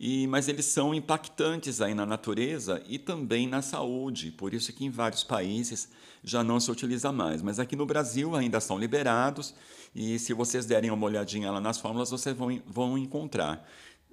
e, 0.00 0.26
mas 0.26 0.48
eles 0.48 0.64
são 0.64 0.92
impactantes 0.92 1.80
aí 1.80 1.94
na 1.94 2.06
natureza 2.06 2.82
e 2.88 2.98
também 2.98 3.46
na 3.48 3.62
saúde, 3.62 4.32
por 4.32 4.52
isso 4.54 4.72
que 4.72 4.84
em 4.84 4.90
vários 4.90 5.22
países 5.24 5.88
já 6.22 6.42
não 6.42 6.60
se 6.60 6.70
utiliza 6.70 7.12
mais. 7.12 7.42
Mas 7.42 7.60
aqui 7.60 7.76
no 7.76 7.86
Brasil 7.86 8.34
ainda 8.34 8.60
são 8.60 8.78
liberados 8.78 9.54
e 9.94 10.18
se 10.18 10.32
vocês 10.32 10.66
derem 10.66 10.90
uma 10.90 11.06
olhadinha 11.06 11.50
lá 11.50 11.60
nas 11.60 11.78
fórmulas, 11.78 12.10
vocês 12.10 12.36
vão, 12.36 12.60
vão 12.66 12.98
encontrar. 12.98 13.64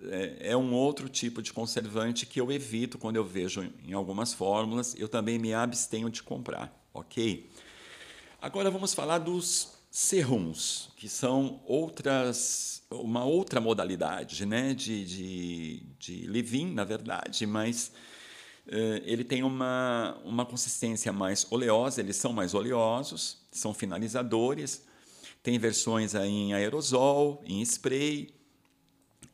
É, 0.10 0.52
é 0.52 0.58
um 0.58 0.74
outro 0.74 1.10
tipo 1.10 1.42
de 1.42 1.52
conservante 1.54 2.26
que 2.26 2.40
eu 2.40 2.52
evito 2.52 2.98
quando 2.98 3.16
eu 3.16 3.24
vejo 3.24 3.72
em 3.86 3.94
algumas 3.94 4.34
fórmulas, 4.34 4.96
eu 4.98 5.08
também 5.08 5.40
me 5.40 5.54
abstenho 5.54 6.10
de 6.10 6.22
comprar, 6.22 6.74
ok? 6.94 7.50
Agora 8.42 8.70
vamos 8.70 8.94
falar 8.94 9.20
dos 9.20 9.74
serums, 9.90 10.90
que 10.98 11.08
são 11.08 11.62
outras, 11.66 12.84
uma 12.92 13.24
outra 13.24 13.62
modalidade 13.62 14.46
né, 14.46 14.74
de, 14.74 15.06
de, 15.06 15.84
de 15.98 16.28
leave 16.28 16.66
na 16.66 16.84
verdade, 16.84 17.48
mas 17.48 17.94
uh, 18.68 19.02
ele 19.06 19.24
tem 19.24 19.42
uma, 19.42 20.20
uma 20.26 20.46
consistência 20.46 21.14
mais 21.14 21.48
oleosa, 21.50 22.02
eles 22.02 22.18
são 22.18 22.34
mais 22.34 22.54
oleosos, 22.54 23.38
são 23.52 23.74
finalizadores, 23.74 24.86
tem 25.42 25.58
versões 25.58 26.14
aí 26.14 26.30
em 26.30 26.54
aerosol, 26.54 27.42
em 27.46 27.62
spray. 27.62 28.34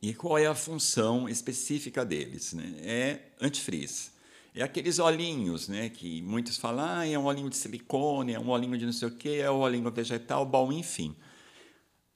E 0.02 0.14
qual 0.14 0.38
é 0.38 0.48
a 0.48 0.56
função 0.56 1.30
específica 1.30 2.04
deles? 2.04 2.54
Né? 2.54 2.74
É 2.82 3.20
antifreeze. 3.40 4.12
É 4.54 4.64
aqueles 4.64 5.00
olhinhos, 5.00 5.70
né, 5.70 5.88
que 5.88 6.22
muitos 6.24 6.58
falam, 6.58 6.86
ah, 6.86 7.08
é 7.08 7.18
um 7.18 7.24
olhinho 7.24 7.50
de 7.50 7.56
silicone, 7.56 8.34
é 8.34 8.40
um 8.40 8.50
olhinho 8.50 8.78
de 8.78 8.86
não 8.86 8.92
sei 8.92 9.08
o 9.08 9.12
quê, 9.12 9.40
é 9.42 9.50
um 9.50 9.60
olhinho 9.60 9.90
vegetal, 9.90 10.46
bom, 10.46 10.74
enfim. 10.74 11.16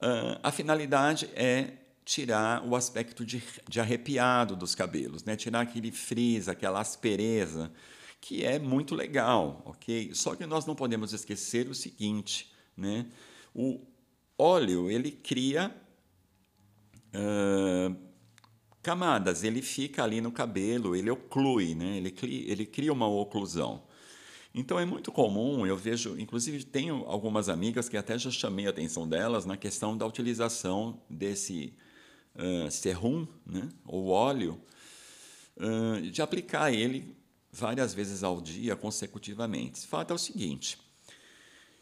Uh, 0.01 0.37
a 0.43 0.51
finalidade 0.51 1.29
é 1.33 1.71
tirar 2.03 2.61
o 2.67 2.75
aspecto 2.75 3.25
de, 3.25 3.41
de 3.69 3.79
arrepiado 3.79 4.53
dos 4.53 4.75
cabelos, 4.75 5.23
né? 5.23 5.37
tirar 5.37 5.61
aquele 5.61 5.91
frizz, 5.91 6.49
aquela 6.49 6.81
aspereza, 6.81 7.71
que 8.19 8.43
é 8.43 8.59
muito 8.59 8.95
legal, 8.95 9.61
ok? 9.65 10.13
Só 10.13 10.35
que 10.35 10.45
nós 10.45 10.65
não 10.65 10.75
podemos 10.75 11.13
esquecer 11.13 11.69
o 11.69 11.75
seguinte, 11.75 12.51
né? 12.75 13.05
O 13.53 13.79
óleo, 14.37 14.89
ele 14.89 15.11
cria 15.11 15.73
uh, 17.15 17.95
camadas, 18.83 19.43
ele 19.43 19.61
fica 19.61 20.03
ali 20.03 20.21
no 20.21 20.31
cabelo, 20.31 20.95
ele 20.95 21.09
oclui, 21.09 21.73
né? 21.73 21.97
ele, 21.97 22.13
ele 22.47 22.65
cria 22.65 22.93
uma 22.93 23.07
oclusão. 23.07 23.83
Então 24.53 24.79
é 24.79 24.85
muito 24.85 25.11
comum, 25.11 25.65
eu 25.65 25.75
vejo, 25.75 26.17
inclusive 26.17 26.63
tenho 26.63 27.03
algumas 27.07 27.49
amigas 27.49 27.89
que 27.89 27.97
até 27.97 28.17
já 28.17 28.31
chamei 28.31 28.67
a 28.67 28.69
atenção 28.69 29.07
delas 29.07 29.45
na 29.45 29.57
questão 29.57 29.97
da 29.97 30.05
utilização 30.05 31.01
desse 31.09 31.73
uh, 32.35 32.71
serum, 32.71 33.27
né, 33.45 33.67
ou 33.85 34.07
óleo, 34.07 34.61
uh, 35.57 36.01
de 36.09 36.21
aplicar 36.21 36.71
ele 36.71 37.17
várias 37.51 37.93
vezes 37.93 38.23
ao 38.23 38.39
dia 38.39 38.75
consecutivamente. 38.75 39.83
O 39.83 39.87
fato 39.87 40.11
é 40.11 40.13
o 40.13 40.17
seguinte: 40.19 40.77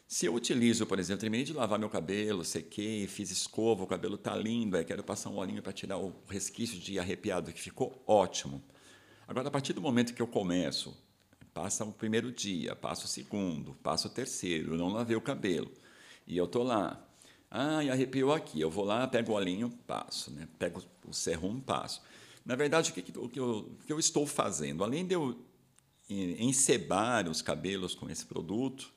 se 0.06 0.26
eu 0.26 0.34
utilizo, 0.34 0.86
por 0.86 0.98
exemplo, 0.98 1.20
terminei 1.20 1.44
de 1.44 1.52
lavar 1.52 1.78
meu 1.78 1.88
cabelo, 1.88 2.44
sequei, 2.44 3.06
fiz 3.06 3.30
escova, 3.30 3.82
o 3.82 3.86
cabelo 3.86 4.16
está 4.16 4.36
lindo, 4.36 4.76
aí 4.76 4.84
quero 4.84 5.02
passar 5.02 5.30
um 5.30 5.36
olhinho 5.36 5.62
para 5.62 5.72
tirar 5.72 5.98
o 5.98 6.14
resquício 6.28 6.78
de 6.78 6.98
arrepiado 6.98 7.52
que 7.52 7.60
ficou 7.60 8.02
ótimo. 8.06 8.62
Agora, 9.26 9.48
a 9.48 9.50
partir 9.50 9.72
do 9.72 9.80
momento 9.80 10.12
que 10.12 10.20
eu 10.20 10.26
começo, 10.26 10.94
passa 11.54 11.84
o 11.84 11.92
primeiro 11.92 12.30
dia, 12.30 12.76
passa 12.76 13.06
o 13.06 13.08
segundo, 13.08 13.74
passa 13.82 14.06
o 14.06 14.10
terceiro, 14.10 14.76
não 14.76 14.88
lavei 14.88 15.16
o 15.16 15.20
cabelo, 15.20 15.72
e 16.26 16.36
eu 16.36 16.44
estou 16.44 16.62
lá, 16.62 17.02
ah, 17.50 17.82
e 17.82 17.90
arrepiou 17.90 18.32
aqui, 18.32 18.60
eu 18.60 18.70
vou 18.70 18.84
lá, 18.84 19.06
pego 19.06 19.32
o 19.32 19.34
olhinho, 19.34 19.70
passo, 19.86 20.30
né? 20.32 20.48
pego 20.58 20.82
o 21.06 21.14
serum, 21.14 21.60
passo. 21.60 22.02
Na 22.44 22.56
verdade, 22.56 22.90
o 22.90 22.94
que, 22.94 23.18
o 23.18 23.28
que, 23.28 23.40
eu, 23.40 23.58
o 23.58 23.86
que 23.86 23.92
eu 23.92 23.98
estou 23.98 24.26
fazendo? 24.26 24.84
Além 24.84 25.06
de 25.06 25.14
eu 25.14 25.38
encebar 26.10 27.26
os 27.28 27.40
cabelos 27.40 27.94
com 27.94 28.10
esse 28.10 28.26
produto, 28.26 28.92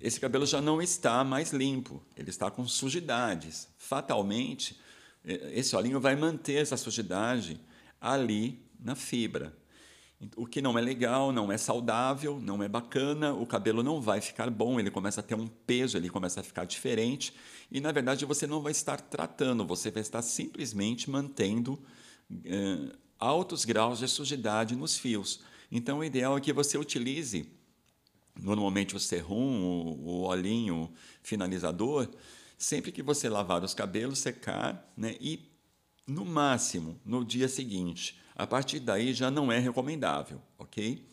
esse 0.00 0.20
cabelo 0.20 0.46
já 0.46 0.60
não 0.60 0.80
está 0.80 1.22
mais 1.24 1.52
limpo, 1.52 2.02
ele 2.16 2.30
está 2.30 2.50
com 2.50 2.66
sujidades. 2.66 3.68
Fatalmente, 3.76 4.78
esse 5.24 5.74
olhinho 5.76 6.00
vai 6.00 6.16
manter 6.16 6.62
essa 6.62 6.76
sujidade 6.76 7.60
ali 8.00 8.64
na 8.78 8.94
fibra. 8.94 9.56
O 10.36 10.46
que 10.46 10.60
não 10.60 10.76
é 10.76 10.80
legal, 10.80 11.30
não 11.30 11.52
é 11.52 11.56
saudável, 11.56 12.40
não 12.40 12.60
é 12.60 12.68
bacana, 12.68 13.32
o 13.32 13.46
cabelo 13.46 13.84
não 13.84 14.00
vai 14.00 14.20
ficar 14.20 14.50
bom, 14.50 14.80
ele 14.80 14.90
começa 14.90 15.20
a 15.20 15.22
ter 15.22 15.36
um 15.36 15.46
peso, 15.46 15.96
ele 15.96 16.08
começa 16.08 16.40
a 16.40 16.42
ficar 16.42 16.64
diferente, 16.64 17.32
e 17.70 17.80
na 17.80 17.92
verdade 17.92 18.24
você 18.24 18.44
não 18.44 18.60
vai 18.60 18.72
estar 18.72 19.00
tratando, 19.00 19.64
você 19.64 19.92
vai 19.92 20.02
estar 20.02 20.22
simplesmente 20.22 21.08
mantendo 21.08 21.78
eh, 22.44 22.96
altos 23.16 23.64
graus 23.64 24.00
de 24.00 24.08
sujidade 24.08 24.74
nos 24.74 24.98
fios. 24.98 25.40
Então 25.70 25.98
o 25.98 26.04
ideal 26.04 26.36
é 26.36 26.40
que 26.40 26.52
você 26.52 26.76
utilize 26.76 27.48
normalmente 28.38 28.96
o 28.96 29.00
serrum, 29.00 29.62
o, 29.62 30.08
o 30.08 30.20
olhinho 30.22 30.90
finalizador, 31.22 32.08
sempre 32.56 32.92
que 32.92 33.02
você 33.02 33.28
lavar 33.28 33.62
os 33.62 33.74
cabelos, 33.74 34.18
secar, 34.18 34.92
né? 34.96 35.16
E 35.20 35.48
no 36.06 36.24
máximo 36.24 36.98
no 37.04 37.24
dia 37.24 37.48
seguinte. 37.48 38.18
A 38.34 38.46
partir 38.46 38.80
daí 38.80 39.12
já 39.12 39.30
não 39.30 39.52
é 39.52 39.58
recomendável, 39.58 40.40
ok? 40.58 41.04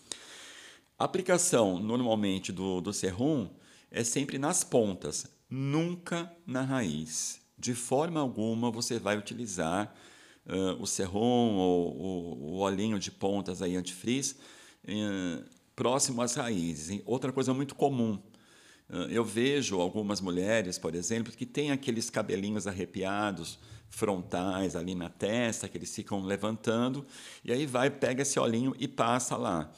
A 0.98 1.04
aplicação 1.04 1.80
normalmente 1.80 2.52
do, 2.52 2.80
do 2.80 2.94
serrum 2.94 3.50
é 3.92 4.04
sempre 4.04 4.38
nas 4.38 4.64
pontas, 4.64 5.28
nunca 5.50 6.32
na 6.46 6.62
raiz. 6.62 7.42
De 7.58 7.74
forma 7.74 8.20
alguma 8.20 8.72
você 8.72 9.00
vai 9.00 9.18
utilizar 9.18 9.94
uh, 10.46 10.82
o 10.82 10.86
serrum 10.86 11.56
ou 11.58 11.96
o, 11.98 12.52
o 12.52 12.58
olhinho 12.60 12.98
de 13.00 13.12
pontas 13.12 13.62
aí 13.62 13.76
antifrizz 13.76 14.38
uh, 14.84 15.55
próximo 15.76 16.22
às 16.22 16.36
raízes. 16.36 17.02
Outra 17.06 17.32
coisa 17.32 17.54
muito 17.54 17.76
comum 17.76 18.20
Eu 19.10 19.26
vejo 19.26 19.82
algumas 19.82 20.22
mulheres, 20.22 20.78
por 20.78 20.94
exemplo, 20.94 21.34
que 21.34 21.46
têm 21.46 21.72
aqueles 21.72 22.10
cabelinhos 22.10 22.68
arrepiados 22.68 23.58
frontais 23.90 24.76
ali 24.76 24.94
na 24.94 25.10
testa, 25.10 25.68
que 25.68 25.78
eles 25.78 25.94
ficam 25.96 26.24
levantando, 26.24 27.06
e 27.44 27.52
aí 27.52 27.66
vai, 27.66 27.90
pega 27.90 28.22
esse 28.22 28.40
olhinho 28.40 28.76
e 28.78 28.88
passa 28.88 29.38
lá. 29.38 29.72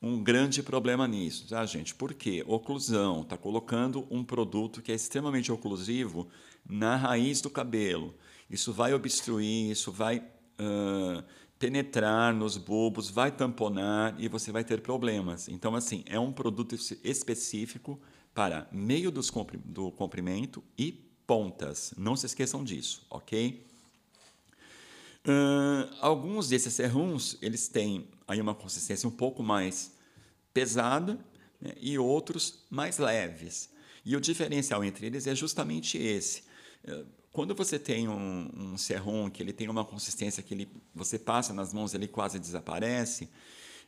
Um 0.00 0.22
grande 0.22 0.62
problema 0.62 1.08
nisso, 1.08 1.48
tá, 1.48 1.64
gente? 1.64 1.94
Por 1.94 2.12
quê? 2.14 2.44
Oclusão. 2.46 3.22
Está 3.22 3.36
colocando 3.36 4.06
um 4.10 4.22
produto 4.22 4.82
que 4.82 4.92
é 4.92 4.94
extremamente 4.94 5.50
oclusivo 5.50 6.28
na 6.68 6.94
raiz 6.94 7.40
do 7.40 7.48
cabelo. 7.48 8.14
Isso 8.48 8.72
vai 8.72 8.92
obstruir, 8.92 9.70
isso 9.70 9.90
vai 9.90 10.22
uh, 10.58 11.24
penetrar 11.58 12.34
nos 12.34 12.56
bulbos, 12.56 13.08
vai 13.08 13.30
tamponar 13.30 14.14
e 14.18 14.28
você 14.28 14.52
vai 14.52 14.64
ter 14.64 14.80
problemas. 14.80 15.48
Então, 15.48 15.74
assim, 15.74 16.02
é 16.06 16.18
um 16.18 16.32
produto 16.32 16.74
específico 17.02 18.00
para 18.34 18.68
meio 18.72 19.10
dos 19.10 19.30
do 19.64 19.90
comprimento 19.92 20.62
e 20.76 20.92
pontas. 21.26 21.94
Não 21.96 22.16
se 22.16 22.26
esqueçam 22.26 22.62
disso, 22.64 23.06
ok? 23.08 23.64
Uh, 25.26 25.88
alguns 26.00 26.48
desses 26.48 26.74
serrums, 26.74 27.38
eles 27.40 27.68
têm 27.68 28.08
aí 28.28 28.40
uma 28.40 28.54
consistência 28.54 29.08
um 29.08 29.12
pouco 29.12 29.42
mais 29.42 29.94
pesada 30.52 31.18
né, 31.60 31.72
e 31.80 31.98
outros 31.98 32.64
mais 32.68 32.98
leves. 32.98 33.70
E 34.04 34.14
o 34.14 34.20
diferencial 34.20 34.84
entre 34.84 35.06
eles 35.06 35.26
é 35.26 35.34
justamente 35.34 35.96
esse. 35.96 36.42
Uh, 36.86 37.06
quando 37.34 37.52
você 37.52 37.80
tem 37.80 38.06
um, 38.06 38.48
um 38.54 39.28
que 39.28 39.42
ele 39.42 39.52
tem 39.52 39.68
uma 39.68 39.84
consistência 39.84 40.40
que 40.40 40.54
ele, 40.54 40.68
você 40.94 41.18
passa 41.18 41.52
nas 41.52 41.74
mãos 41.74 41.92
ele 41.92 42.06
quase 42.06 42.38
desaparece, 42.38 43.28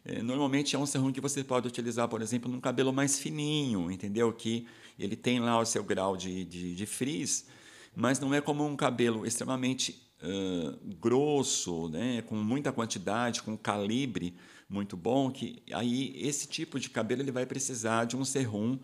é, 0.04 0.20
normalmente 0.20 0.74
é 0.74 0.78
um 0.78 0.84
serrum 0.84 1.12
que 1.12 1.20
você 1.20 1.44
pode 1.44 1.68
utilizar, 1.68 2.08
por 2.08 2.20
exemplo, 2.20 2.50
num 2.50 2.60
cabelo 2.60 2.92
mais 2.92 3.20
fininho, 3.20 3.88
entendeu? 3.88 4.32
Que 4.32 4.66
ele 4.98 5.14
tem 5.14 5.38
lá 5.38 5.60
o 5.60 5.64
seu 5.64 5.84
grau 5.84 6.16
de, 6.16 6.44
de, 6.44 6.74
de 6.74 6.86
frizz, 6.86 7.46
mas 7.94 8.18
não 8.18 8.34
é 8.34 8.40
como 8.40 8.66
um 8.66 8.74
cabelo 8.74 9.24
extremamente 9.24 10.02
uh, 10.24 10.96
grosso, 10.96 11.88
né? 11.88 12.22
com 12.22 12.34
muita 12.34 12.72
quantidade, 12.72 13.44
com 13.44 13.56
calibre 13.56 14.34
muito 14.68 14.96
bom, 14.96 15.30
que 15.30 15.62
aí 15.72 16.16
esse 16.16 16.48
tipo 16.48 16.80
de 16.80 16.90
cabelo 16.90 17.22
ele 17.22 17.30
vai 17.30 17.46
precisar 17.46 18.06
de 18.06 18.16
um 18.16 18.24
serrum 18.24 18.76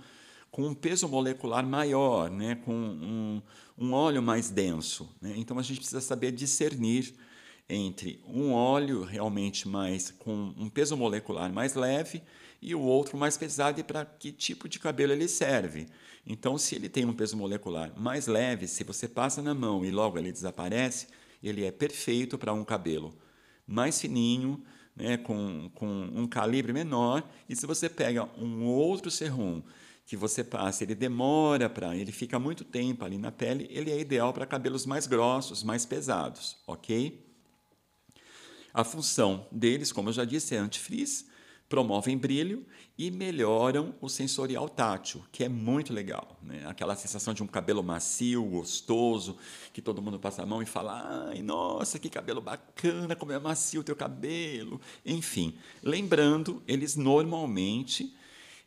com 0.52 0.68
um 0.68 0.74
peso 0.74 1.08
molecular 1.08 1.66
maior, 1.66 2.30
né? 2.30 2.56
com 2.56 2.74
um, 2.74 3.42
um 3.76 3.92
óleo 3.94 4.22
mais 4.22 4.50
denso. 4.50 5.08
Né? 5.18 5.32
Então 5.38 5.58
a 5.58 5.62
gente 5.62 5.78
precisa 5.78 6.02
saber 6.02 6.30
discernir 6.30 7.14
entre 7.66 8.22
um 8.28 8.52
óleo 8.52 9.02
realmente 9.02 9.66
mais 9.66 10.10
com 10.10 10.52
um 10.58 10.68
peso 10.68 10.94
molecular 10.94 11.50
mais 11.50 11.74
leve 11.74 12.22
e 12.60 12.74
o 12.74 12.80
outro 12.80 13.16
mais 13.16 13.38
pesado 13.38 13.80
e 13.80 13.82
para 13.82 14.04
que 14.04 14.30
tipo 14.30 14.68
de 14.68 14.78
cabelo 14.78 15.12
ele 15.12 15.26
serve. 15.26 15.86
Então, 16.24 16.56
se 16.56 16.76
ele 16.76 16.88
tem 16.88 17.04
um 17.04 17.14
peso 17.14 17.36
molecular 17.36 17.90
mais 17.98 18.26
leve, 18.26 18.68
se 18.68 18.84
você 18.84 19.08
passa 19.08 19.42
na 19.42 19.54
mão 19.54 19.84
e 19.84 19.90
logo 19.90 20.18
ele 20.18 20.30
desaparece, 20.30 21.08
ele 21.42 21.64
é 21.64 21.72
perfeito 21.72 22.38
para 22.38 22.52
um 22.52 22.64
cabelo 22.64 23.18
mais 23.66 24.00
fininho, 24.00 24.62
né, 24.94 25.16
com, 25.16 25.70
com 25.74 25.86
um 26.14 26.26
calibre 26.28 26.72
menor. 26.72 27.28
E 27.48 27.56
se 27.56 27.66
você 27.66 27.88
pega 27.88 28.28
um 28.38 28.64
outro 28.64 29.10
serrum 29.10 29.62
que 30.12 30.16
você 30.18 30.44
passa, 30.44 30.84
ele 30.84 30.94
demora 30.94 31.70
para, 31.70 31.96
ele 31.96 32.12
fica 32.12 32.38
muito 32.38 32.64
tempo 32.64 33.02
ali 33.02 33.16
na 33.16 33.32
pele, 33.32 33.66
ele 33.70 33.90
é 33.90 33.98
ideal 33.98 34.30
para 34.30 34.44
cabelos 34.44 34.84
mais 34.84 35.06
grossos, 35.06 35.62
mais 35.62 35.86
pesados, 35.86 36.58
ok? 36.66 37.26
A 38.74 38.84
função 38.84 39.46
deles, 39.50 39.90
como 39.90 40.10
eu 40.10 40.12
já 40.12 40.26
disse, 40.26 40.54
é 40.54 40.58
antifrizz, 40.58 41.24
promovem 41.66 42.18
brilho 42.18 42.66
e 42.98 43.10
melhoram 43.10 43.94
o 44.02 44.08
sensorial 44.10 44.68
tátil, 44.68 45.24
que 45.32 45.44
é 45.44 45.48
muito 45.48 45.94
legal. 45.94 46.38
Né? 46.42 46.62
Aquela 46.66 46.94
sensação 46.94 47.32
de 47.32 47.42
um 47.42 47.46
cabelo 47.46 47.82
macio, 47.82 48.44
gostoso, 48.44 49.38
que 49.72 49.80
todo 49.80 50.02
mundo 50.02 50.20
passa 50.20 50.42
a 50.42 50.46
mão 50.46 50.60
e 50.60 50.66
fala: 50.66 51.30
ai, 51.30 51.40
nossa, 51.40 51.98
que 51.98 52.10
cabelo 52.10 52.42
bacana, 52.42 53.16
como 53.16 53.32
é 53.32 53.38
macio 53.38 53.80
o 53.80 53.84
teu 53.84 53.96
cabelo. 53.96 54.78
Enfim, 55.06 55.56
lembrando, 55.82 56.62
eles 56.68 56.96
normalmente 56.96 58.14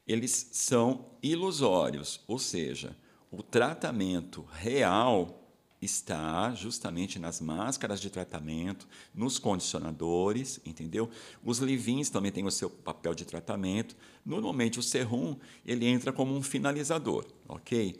eles 0.07 0.49
são 0.51 1.05
ilusórios, 1.21 2.21
ou 2.27 2.37
seja, 2.37 2.95
o 3.31 3.41
tratamento 3.41 4.45
real 4.51 5.41
está 5.81 6.53
justamente 6.53 7.19
nas 7.19 7.39
máscaras 7.39 8.01
de 8.01 8.09
tratamento, 8.09 8.87
nos 9.13 9.37
condicionadores, 9.37 10.59
entendeu? 10.65 11.09
Os 11.43 11.59
livins 11.59 12.09
também 12.09 12.31
têm 12.31 12.45
o 12.45 12.51
seu 12.51 12.69
papel 12.69 13.13
de 13.13 13.25
tratamento. 13.25 13.95
Normalmente 14.25 14.79
o 14.79 14.83
serum, 14.83 15.37
ele 15.65 15.85
entra 15.85 16.11
como 16.11 16.35
um 16.35 16.41
finalizador, 16.41 17.25
ok? 17.47 17.99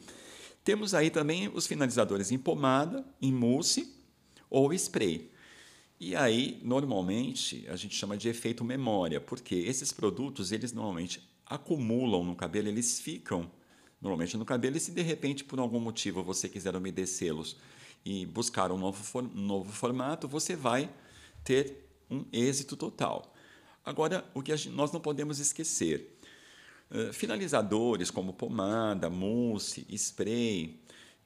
Temos 0.64 0.94
aí 0.94 1.10
também 1.10 1.48
os 1.54 1.68
finalizadores 1.68 2.32
em 2.32 2.38
pomada, 2.38 3.06
em 3.22 3.32
mousse 3.32 3.94
ou 4.50 4.74
spray. 4.74 5.32
E 6.00 6.16
aí, 6.16 6.60
normalmente, 6.64 7.66
a 7.70 7.76
gente 7.76 7.96
chama 7.96 8.18
de 8.18 8.28
efeito 8.28 8.64
memória, 8.64 9.22
porque 9.22 9.56
esses 9.56 9.94
produtos, 9.94 10.52
eles 10.52 10.74
normalmente 10.74 11.22
acumulam 11.46 12.24
no 12.24 12.36
cabelo, 12.36 12.68
eles 12.68 13.00
ficam 13.00 13.52
normalmente 14.02 14.38
no 14.38 14.46
cabelo, 14.46 14.78
e 14.78 14.80
se 14.80 14.92
de 14.92 15.02
repente, 15.02 15.44
por 15.44 15.60
algum 15.60 15.80
motivo, 15.80 16.24
você 16.24 16.48
quiser 16.48 16.76
umedecê-los 16.76 17.58
e 18.04 18.26
buscar 18.26 18.72
um 18.72 18.78
novo, 18.78 19.20
um 19.20 19.42
novo 19.42 19.72
formato, 19.72 20.28
você 20.28 20.56
vai 20.56 20.90
ter 21.44 21.88
um 22.10 22.24
êxito 22.32 22.76
total. 22.78 23.34
Agora, 23.84 24.30
o 24.34 24.42
que 24.42 24.56
gente, 24.56 24.76
nós 24.76 24.92
não 24.92 25.00
podemos 25.00 25.40
esquecer, 25.40 26.20
finalizadores 27.14 28.12
como 28.12 28.34
pomada, 28.34 29.10
mousse, 29.10 29.86
spray, 29.90 30.80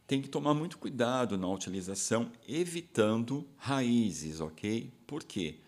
tem 0.08 0.22
que 0.22 0.30
tomar 0.30 0.54
muito 0.54 0.78
cuidado 0.78 1.38
na 1.38 1.48
utilização, 1.48 2.32
evitando 2.48 3.46
raízes, 3.58 4.40
ok? 4.40 4.92
Por 5.06 5.24
quê? 5.24 5.60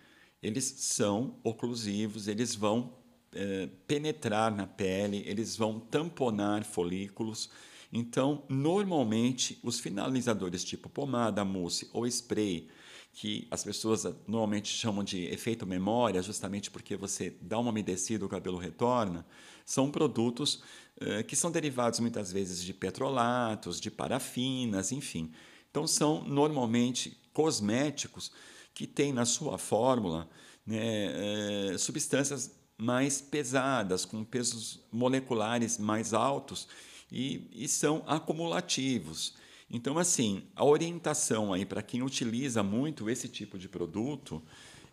Eles 0.41 0.63
são 0.63 1.35
oclusivos, 1.43 2.27
eles 2.27 2.55
vão 2.55 2.93
é, 3.33 3.69
penetrar 3.87 4.53
na 4.55 4.67
pele, 4.67 5.23
eles 5.25 5.55
vão 5.55 5.79
tamponar 5.79 6.63
folículos. 6.63 7.49
Então, 7.91 8.43
normalmente, 8.47 9.59
os 9.63 9.79
finalizadores 9.79 10.63
tipo 10.63 10.89
pomada, 10.89 11.43
mousse 11.43 11.89
ou 11.93 12.07
spray, 12.07 12.69
que 13.13 13.47
as 13.51 13.63
pessoas 13.63 14.05
normalmente 14.25 14.69
chamam 14.69 15.03
de 15.03 15.25
efeito 15.25 15.65
memória, 15.67 16.21
justamente 16.21 16.71
porque 16.71 16.95
você 16.95 17.35
dá 17.41 17.59
uma 17.59 17.71
umedecida, 17.71 18.25
o 18.25 18.29
cabelo 18.29 18.57
retorna, 18.57 19.25
são 19.65 19.91
produtos 19.91 20.63
eh, 20.99 21.23
que 21.23 21.35
são 21.35 21.51
derivados 21.51 21.99
muitas 21.99 22.31
vezes 22.31 22.63
de 22.63 22.73
petrolatos, 22.73 23.81
de 23.81 23.91
parafinas, 23.91 24.93
enfim. 24.93 25.31
Então, 25.69 25.85
são 25.85 26.23
normalmente 26.23 27.19
cosméticos 27.33 28.31
que 28.73 28.87
têm 28.87 29.11
na 29.11 29.25
sua 29.25 29.57
fórmula 29.57 30.29
né, 30.65 31.73
eh, 31.73 31.77
substâncias 31.77 32.61
mais 32.81 33.21
pesadas, 33.21 34.05
com 34.05 34.23
pesos 34.23 34.79
moleculares 34.91 35.77
mais 35.77 36.15
altos 36.15 36.67
e, 37.11 37.47
e 37.53 37.67
são 37.67 38.03
acumulativos. 38.07 39.35
Então, 39.69 39.99
assim, 39.99 40.41
a 40.55 40.65
orientação 40.65 41.53
aí 41.53 41.63
para 41.63 41.83
quem 41.83 42.01
utiliza 42.01 42.63
muito 42.63 43.07
esse 43.07 43.27
tipo 43.27 43.59
de 43.59 43.69
produto 43.69 44.41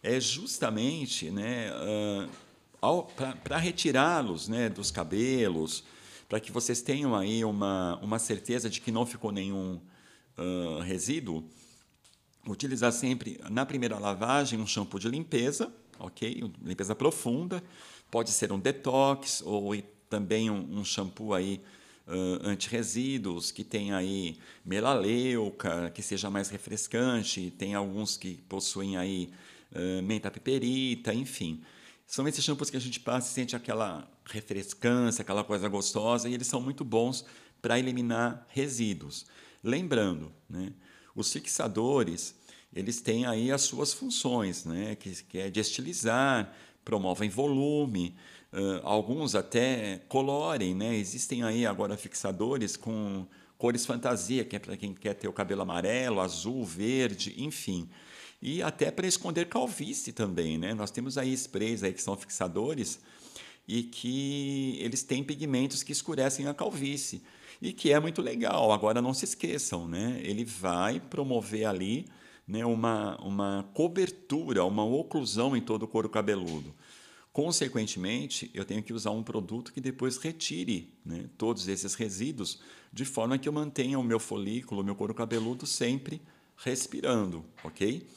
é 0.03 0.21
justamente 0.21 1.31
né, 1.31 1.73
uh, 2.83 3.07
para 3.47 3.57
retirá-los 3.57 4.49
né, 4.49 4.69
dos 4.69 4.91
cabelos, 4.91 5.83
para 6.29 6.39
que 6.39 6.53
vocês 6.53 6.83
tenham 6.83 7.17
aí 7.17 7.43
uma, 7.43 7.99
uma 8.03 8.19
certeza 8.19 8.69
de 8.69 8.83
que 8.83 8.93
não 8.93 9.07
ficou 9.07 9.33
nenhum 9.33 9.81
uh, 10.37 10.81
resíduo, 10.83 11.43
utilizar 12.47 12.93
sempre 12.93 13.41
na 13.49 13.65
primeira 13.65 13.99
lavagem 13.99 14.61
um 14.61 14.67
shampoo 14.67 14.99
de 14.99 15.09
limpeza, 15.09 15.73
ok? 15.99 16.51
Limpeza 16.63 16.95
profunda, 16.95 17.63
pode 18.11 18.31
ser 18.31 18.53
um 18.53 18.59
detox 18.59 19.43
ou 19.45 19.75
também 20.09 20.51
um, 20.51 20.79
um 20.79 20.85
shampoo 20.85 21.35
aí 21.35 21.61
uh, 22.07 22.47
anti-resíduos 22.47 23.51
que 23.51 23.63
tem 23.63 23.93
aí 23.93 24.39
melaleuca, 24.65 25.91
que 25.91 26.03
seja 26.03 26.31
mais 26.31 26.49
refrescante, 26.49 27.53
tem 27.57 27.75
alguns 27.75 28.17
que 28.17 28.37
possuem 28.49 28.97
aí 28.97 29.31
uh, 29.73 30.03
menta 30.03 30.31
piperita, 30.31 31.13
enfim. 31.13 31.63
São 32.07 32.27
esses 32.27 32.43
shampoos 32.43 32.71
que 32.71 32.77
a 32.77 32.81
gente 32.81 33.01
passa 33.01 33.31
e 33.31 33.35
sente 33.35 33.55
aquela 33.55 34.11
refrescância, 34.25 35.23
aquela 35.23 35.45
coisa 35.45 35.69
gostosa, 35.69 36.29
e 36.29 36.35
eles 36.35 36.47
são 36.47 36.61
muito 36.61 36.85
bons 36.85 37.25
para 37.61 37.79
eliminar 37.79 38.47
resíduos. 38.49 39.27
Lembrando, 39.63 40.33
né, 40.49 40.73
os 41.15 41.31
fixadores, 41.33 42.35
eles 42.73 43.01
têm 43.01 43.27
aí 43.27 43.51
as 43.51 43.63
suas 43.63 43.93
funções, 43.93 44.65
né, 44.65 44.95
que, 44.97 45.23
que 45.25 45.39
é 45.39 45.51
de 45.51 45.61
estilizar, 45.61 46.55
promovem 46.85 47.29
volume, 47.29 48.15
uh, 48.53 48.81
alguns 48.83 49.35
até 49.35 50.01
colorem, 50.09 50.75
né? 50.75 50.97
Existem 50.97 51.43
aí 51.43 51.67
agora 51.67 51.97
fixadores 51.97 52.77
com 52.77 53.27
cores 53.59 53.85
fantasia, 53.85 54.45
que 54.45 54.57
é 54.57 54.59
para 54.59 54.77
quem 54.77 54.95
quer 54.95 55.15
ter 55.15 55.29
o 55.29 55.33
cabelo 55.33 55.63
amarelo, 55.63 56.21
azul, 56.21 56.65
verde, 56.65 57.35
enfim. 57.37 57.89
E 58.41 58.63
até 58.63 58.91
para 58.91 59.07
esconder 59.07 59.47
calvície 59.49 60.13
também, 60.13 60.57
né? 60.57 60.73
Nós 60.73 60.91
temos 60.91 61.19
aí 61.19 61.33
sprays 61.35 61.83
aí 61.83 61.93
que 61.93 62.03
são 62.03 62.17
fixadores 62.17 63.01
e 63.67 63.83
que 63.83 64.79
eles 64.81 65.03
têm 65.03 65.23
pigmentos 65.23 65.83
que 65.83 65.93
escurecem 65.93 66.47
a 66.47 66.55
calvície 66.55 67.21
e 67.61 67.73
que 67.73 67.93
é 67.93 68.01
muito 68.01 68.23
legal. 68.23 68.73
Agora 68.73 69.03
não 69.03 69.13
se 69.13 69.25
esqueçam, 69.25 69.87
né? 69.87 70.21
Ele 70.23 70.45
vai 70.45 71.01
promover 71.01 71.67
ali 71.67 72.07
né, 72.49 72.65
uma, 72.65 73.21
uma 73.21 73.69
cobertura, 73.75 74.65
uma 74.65 74.83
oclusão 74.83 75.55
em 75.55 75.61
todo 75.61 75.83
o 75.83 75.89
couro 75.89 76.09
cabeludo. 76.09 76.75
Consequentemente, 77.31 78.51
eu 78.55 78.65
tenho 78.65 78.83
que 78.83 78.93
usar 78.93 79.11
um 79.11 79.23
produto 79.23 79.73
que 79.73 79.81
depois 79.81 80.17
retire 80.17 80.93
né, 81.05 81.27
todos 81.37 81.69
esses 81.69 81.95
resíduos, 81.95 82.61
de 82.91 83.05
forma 83.05 83.39
que 83.39 83.49
eu 83.49 83.53
mantenha 83.53 83.99
o 83.99 84.03
meu 84.03 84.19
folículo, 84.19 84.81
o 84.81 84.85
meu 84.85 84.95
couro 84.95 85.15
cabeludo 85.15 85.67
sempre 85.67 86.23
respirando, 86.57 87.45
ok? 87.63 88.09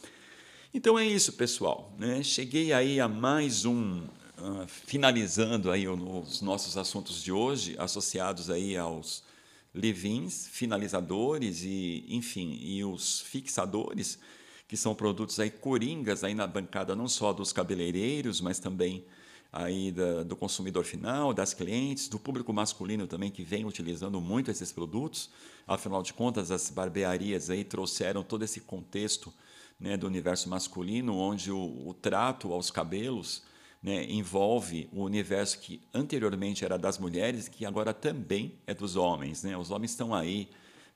Então 0.74 0.98
é 0.98 1.06
isso, 1.06 1.34
pessoal. 1.34 1.94
Né? 2.00 2.24
Cheguei 2.24 2.72
aí 2.72 3.00
a 3.00 3.08
mais 3.08 3.66
um, 3.66 3.98
uh, 3.98 4.66
finalizando 4.68 5.70
aí 5.70 5.88
os 5.88 6.42
nossos 6.42 6.78
assuntos 6.78 7.22
de 7.22 7.32
hoje, 7.32 7.76
associados 7.78 8.50
aí 8.50 8.78
aos 8.78 9.24
levins, 9.74 10.48
finalizadores 10.48 11.64
e, 11.64 12.06
enfim, 12.10 12.58
e 12.62 12.84
os 12.84 13.22
fixadores, 13.22 14.20
que 14.68 14.76
são 14.76 14.94
produtos 14.96 15.40
aí 15.40 15.50
coringas 15.50 16.24
aí 16.24 16.34
na 16.34 16.48
bancada 16.48 16.96
não 16.96 17.08
só 17.08 17.34
dos 17.34 17.52
cabeleireiros, 17.52 18.42
mas 18.42 18.60
também 18.60 19.06
aí 19.52 19.92
da, 19.92 20.24
do 20.24 20.36
consumidor 20.36 20.86
final, 20.86 21.34
das 21.34 21.54
clientes, 21.54 22.08
do 22.08 22.18
público 22.18 22.54
masculino 22.54 23.06
também 23.06 23.30
que 23.30 23.44
vem 23.44 23.66
utilizando 23.66 24.22
muito 24.22 24.50
esses 24.50 24.72
produtos. 24.72 25.30
Afinal 25.68 26.02
de 26.02 26.14
contas, 26.14 26.52
as 26.52 26.70
barbearias 26.70 27.50
aí 27.50 27.64
trouxeram 27.64 28.24
todo 28.24 28.44
esse 28.44 28.62
contexto 28.62 29.34
né, 29.80 29.98
do 29.98 30.08
universo 30.08 30.48
masculino, 30.48 31.18
onde 31.18 31.52
o, 31.52 31.90
o 31.90 31.94
trato 31.94 32.54
aos 32.54 32.72
cabelos 32.72 33.44
né, 33.82 34.06
envolve 34.10 34.88
o 34.92 35.04
universo 35.04 35.60
que 35.60 35.82
anteriormente 35.94 36.64
era 36.64 36.78
das 36.78 37.00
mulheres, 37.00 37.48
que 37.48 37.66
agora 37.66 37.94
também 37.94 38.60
é 38.68 38.74
dos 38.74 38.96
homens. 38.96 39.44
Né? 39.44 39.58
Os 39.58 39.72
homens 39.72 39.92
estão 39.92 40.14
aí 40.14 40.50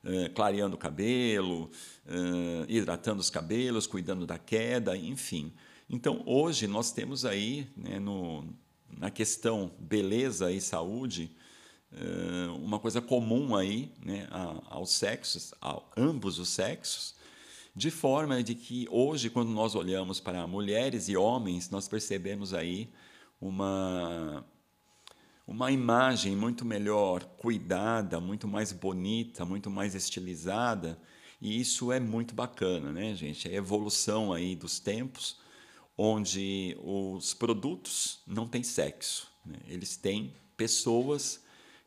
uh, 0.03 0.29
clareando 0.33 0.75
o 0.75 0.79
cabelo, 0.79 1.71
uh, 2.05 2.65
hidratando 2.67 3.21
os 3.21 3.29
cabelos, 3.29 3.87
cuidando 3.87 4.27
da 4.27 4.37
queda, 4.37 4.95
enfim. 4.95 5.51
Então, 5.89 6.21
hoje 6.25 6.67
nós 6.67 6.91
temos 6.91 7.25
aí, 7.25 7.67
né, 7.75 7.99
no, 7.99 8.45
na 8.95 9.09
questão 9.09 9.71
beleza 9.79 10.51
e 10.51 10.61
saúde, 10.61 11.31
uma 12.59 12.77
coisa 12.77 13.01
comum 13.01 13.55
aí 13.55 13.89
né, 14.03 14.27
aos 14.65 14.91
sexos, 14.91 15.53
a 15.61 15.81
ambos 15.95 16.39
os 16.39 16.49
sexos, 16.49 17.15
de 17.75 17.91
forma 17.91 18.41
de 18.41 18.55
que 18.55 18.87
hoje, 18.89 19.29
quando 19.29 19.49
nós 19.49 19.75
olhamos 19.75 20.21
para 20.21 20.47
mulheres 20.47 21.09
e 21.09 21.17
homens, 21.17 21.69
nós 21.69 21.89
percebemos 21.89 22.53
aí 22.53 22.89
uma, 23.41 24.45
uma 25.45 25.71
imagem 25.71 26.37
muito 26.37 26.63
melhor 26.63 27.25
cuidada, 27.37 28.21
muito 28.21 28.47
mais 28.47 28.71
bonita, 28.71 29.43
muito 29.43 29.69
mais 29.69 29.93
estilizada, 29.93 30.97
e 31.41 31.59
isso 31.59 31.91
é 31.91 31.99
muito 31.99 32.33
bacana, 32.33 32.93
né, 32.93 33.13
gente? 33.13 33.49
É 33.49 33.51
a 33.51 33.55
evolução 33.55 34.31
aí 34.31 34.55
dos 34.55 34.79
tempos, 34.79 35.37
onde 35.97 36.77
os 36.81 37.33
produtos 37.33 38.21
não 38.25 38.47
têm 38.47 38.63
sexo, 38.63 39.29
né? 39.45 39.59
eles 39.67 39.97
têm 39.97 40.33
pessoas 40.55 41.43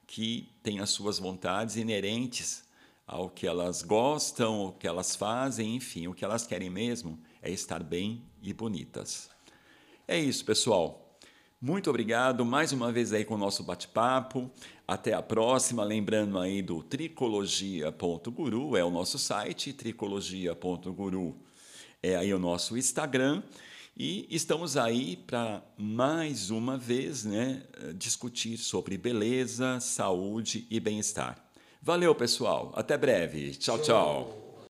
que 0.07 0.51
têm 0.63 0.81
as 0.81 0.91
suas 0.91 1.19
vontades 1.19 1.77
inerentes 1.77 2.68
ao 3.09 3.29
que 3.31 3.47
elas 3.47 3.83
gostam, 3.83 4.67
o 4.67 4.73
que 4.73 4.87
elas 4.87 5.17
fazem, 5.17 5.75
enfim, 5.75 6.07
o 6.07 6.15
que 6.15 6.25
elas 6.25 6.47
querem 6.47 6.69
mesmo 6.69 7.19
é 7.43 7.51
estar 7.51 7.83
bem 7.83 8.23
e 8.43 8.53
bonitas. 8.53 9.31
É 10.07 10.17
isso, 10.19 10.45
pessoal. 10.45 11.19
Muito 11.61 11.91
obrigado 11.91 12.45
mais 12.45 12.71
uma 12.71 12.93
vez 12.93 13.13
aí 13.13 13.25
com 13.25 13.35
o 13.35 13.39
nosso 13.39 13.65
bate-papo. 13.65 14.49
Até 14.87 15.13
a 15.15 15.23
próxima. 15.23 15.83
Lembrando 15.83 16.39
aí 16.39 16.63
do 16.63 16.83
tricologia.guru, 16.83 18.77
é 18.77 18.85
o 18.85 18.91
nosso 18.91 19.19
site, 19.19 19.73
tricologia.guru 19.73 21.49
é 22.03 22.17
aí 22.17 22.33
o 22.33 22.39
nosso 22.39 22.77
Instagram. 22.77 23.43
E 23.97 24.27
estamos 24.31 24.77
aí 24.77 25.17
para 25.17 25.63
mais 25.77 26.51
uma 26.51 26.79
vez 26.79 27.25
né, 27.25 27.65
discutir 27.97 28.57
sobre 28.57 28.97
beleza, 28.97 29.81
saúde 29.81 30.67
e 30.71 30.79
bem-estar. 30.79 31.48
Valeu, 31.81 32.15
pessoal. 32.15 32.73
Até 32.75 32.97
breve. 32.99 33.55
Tchau, 33.57 33.79
tchau. 33.79 34.48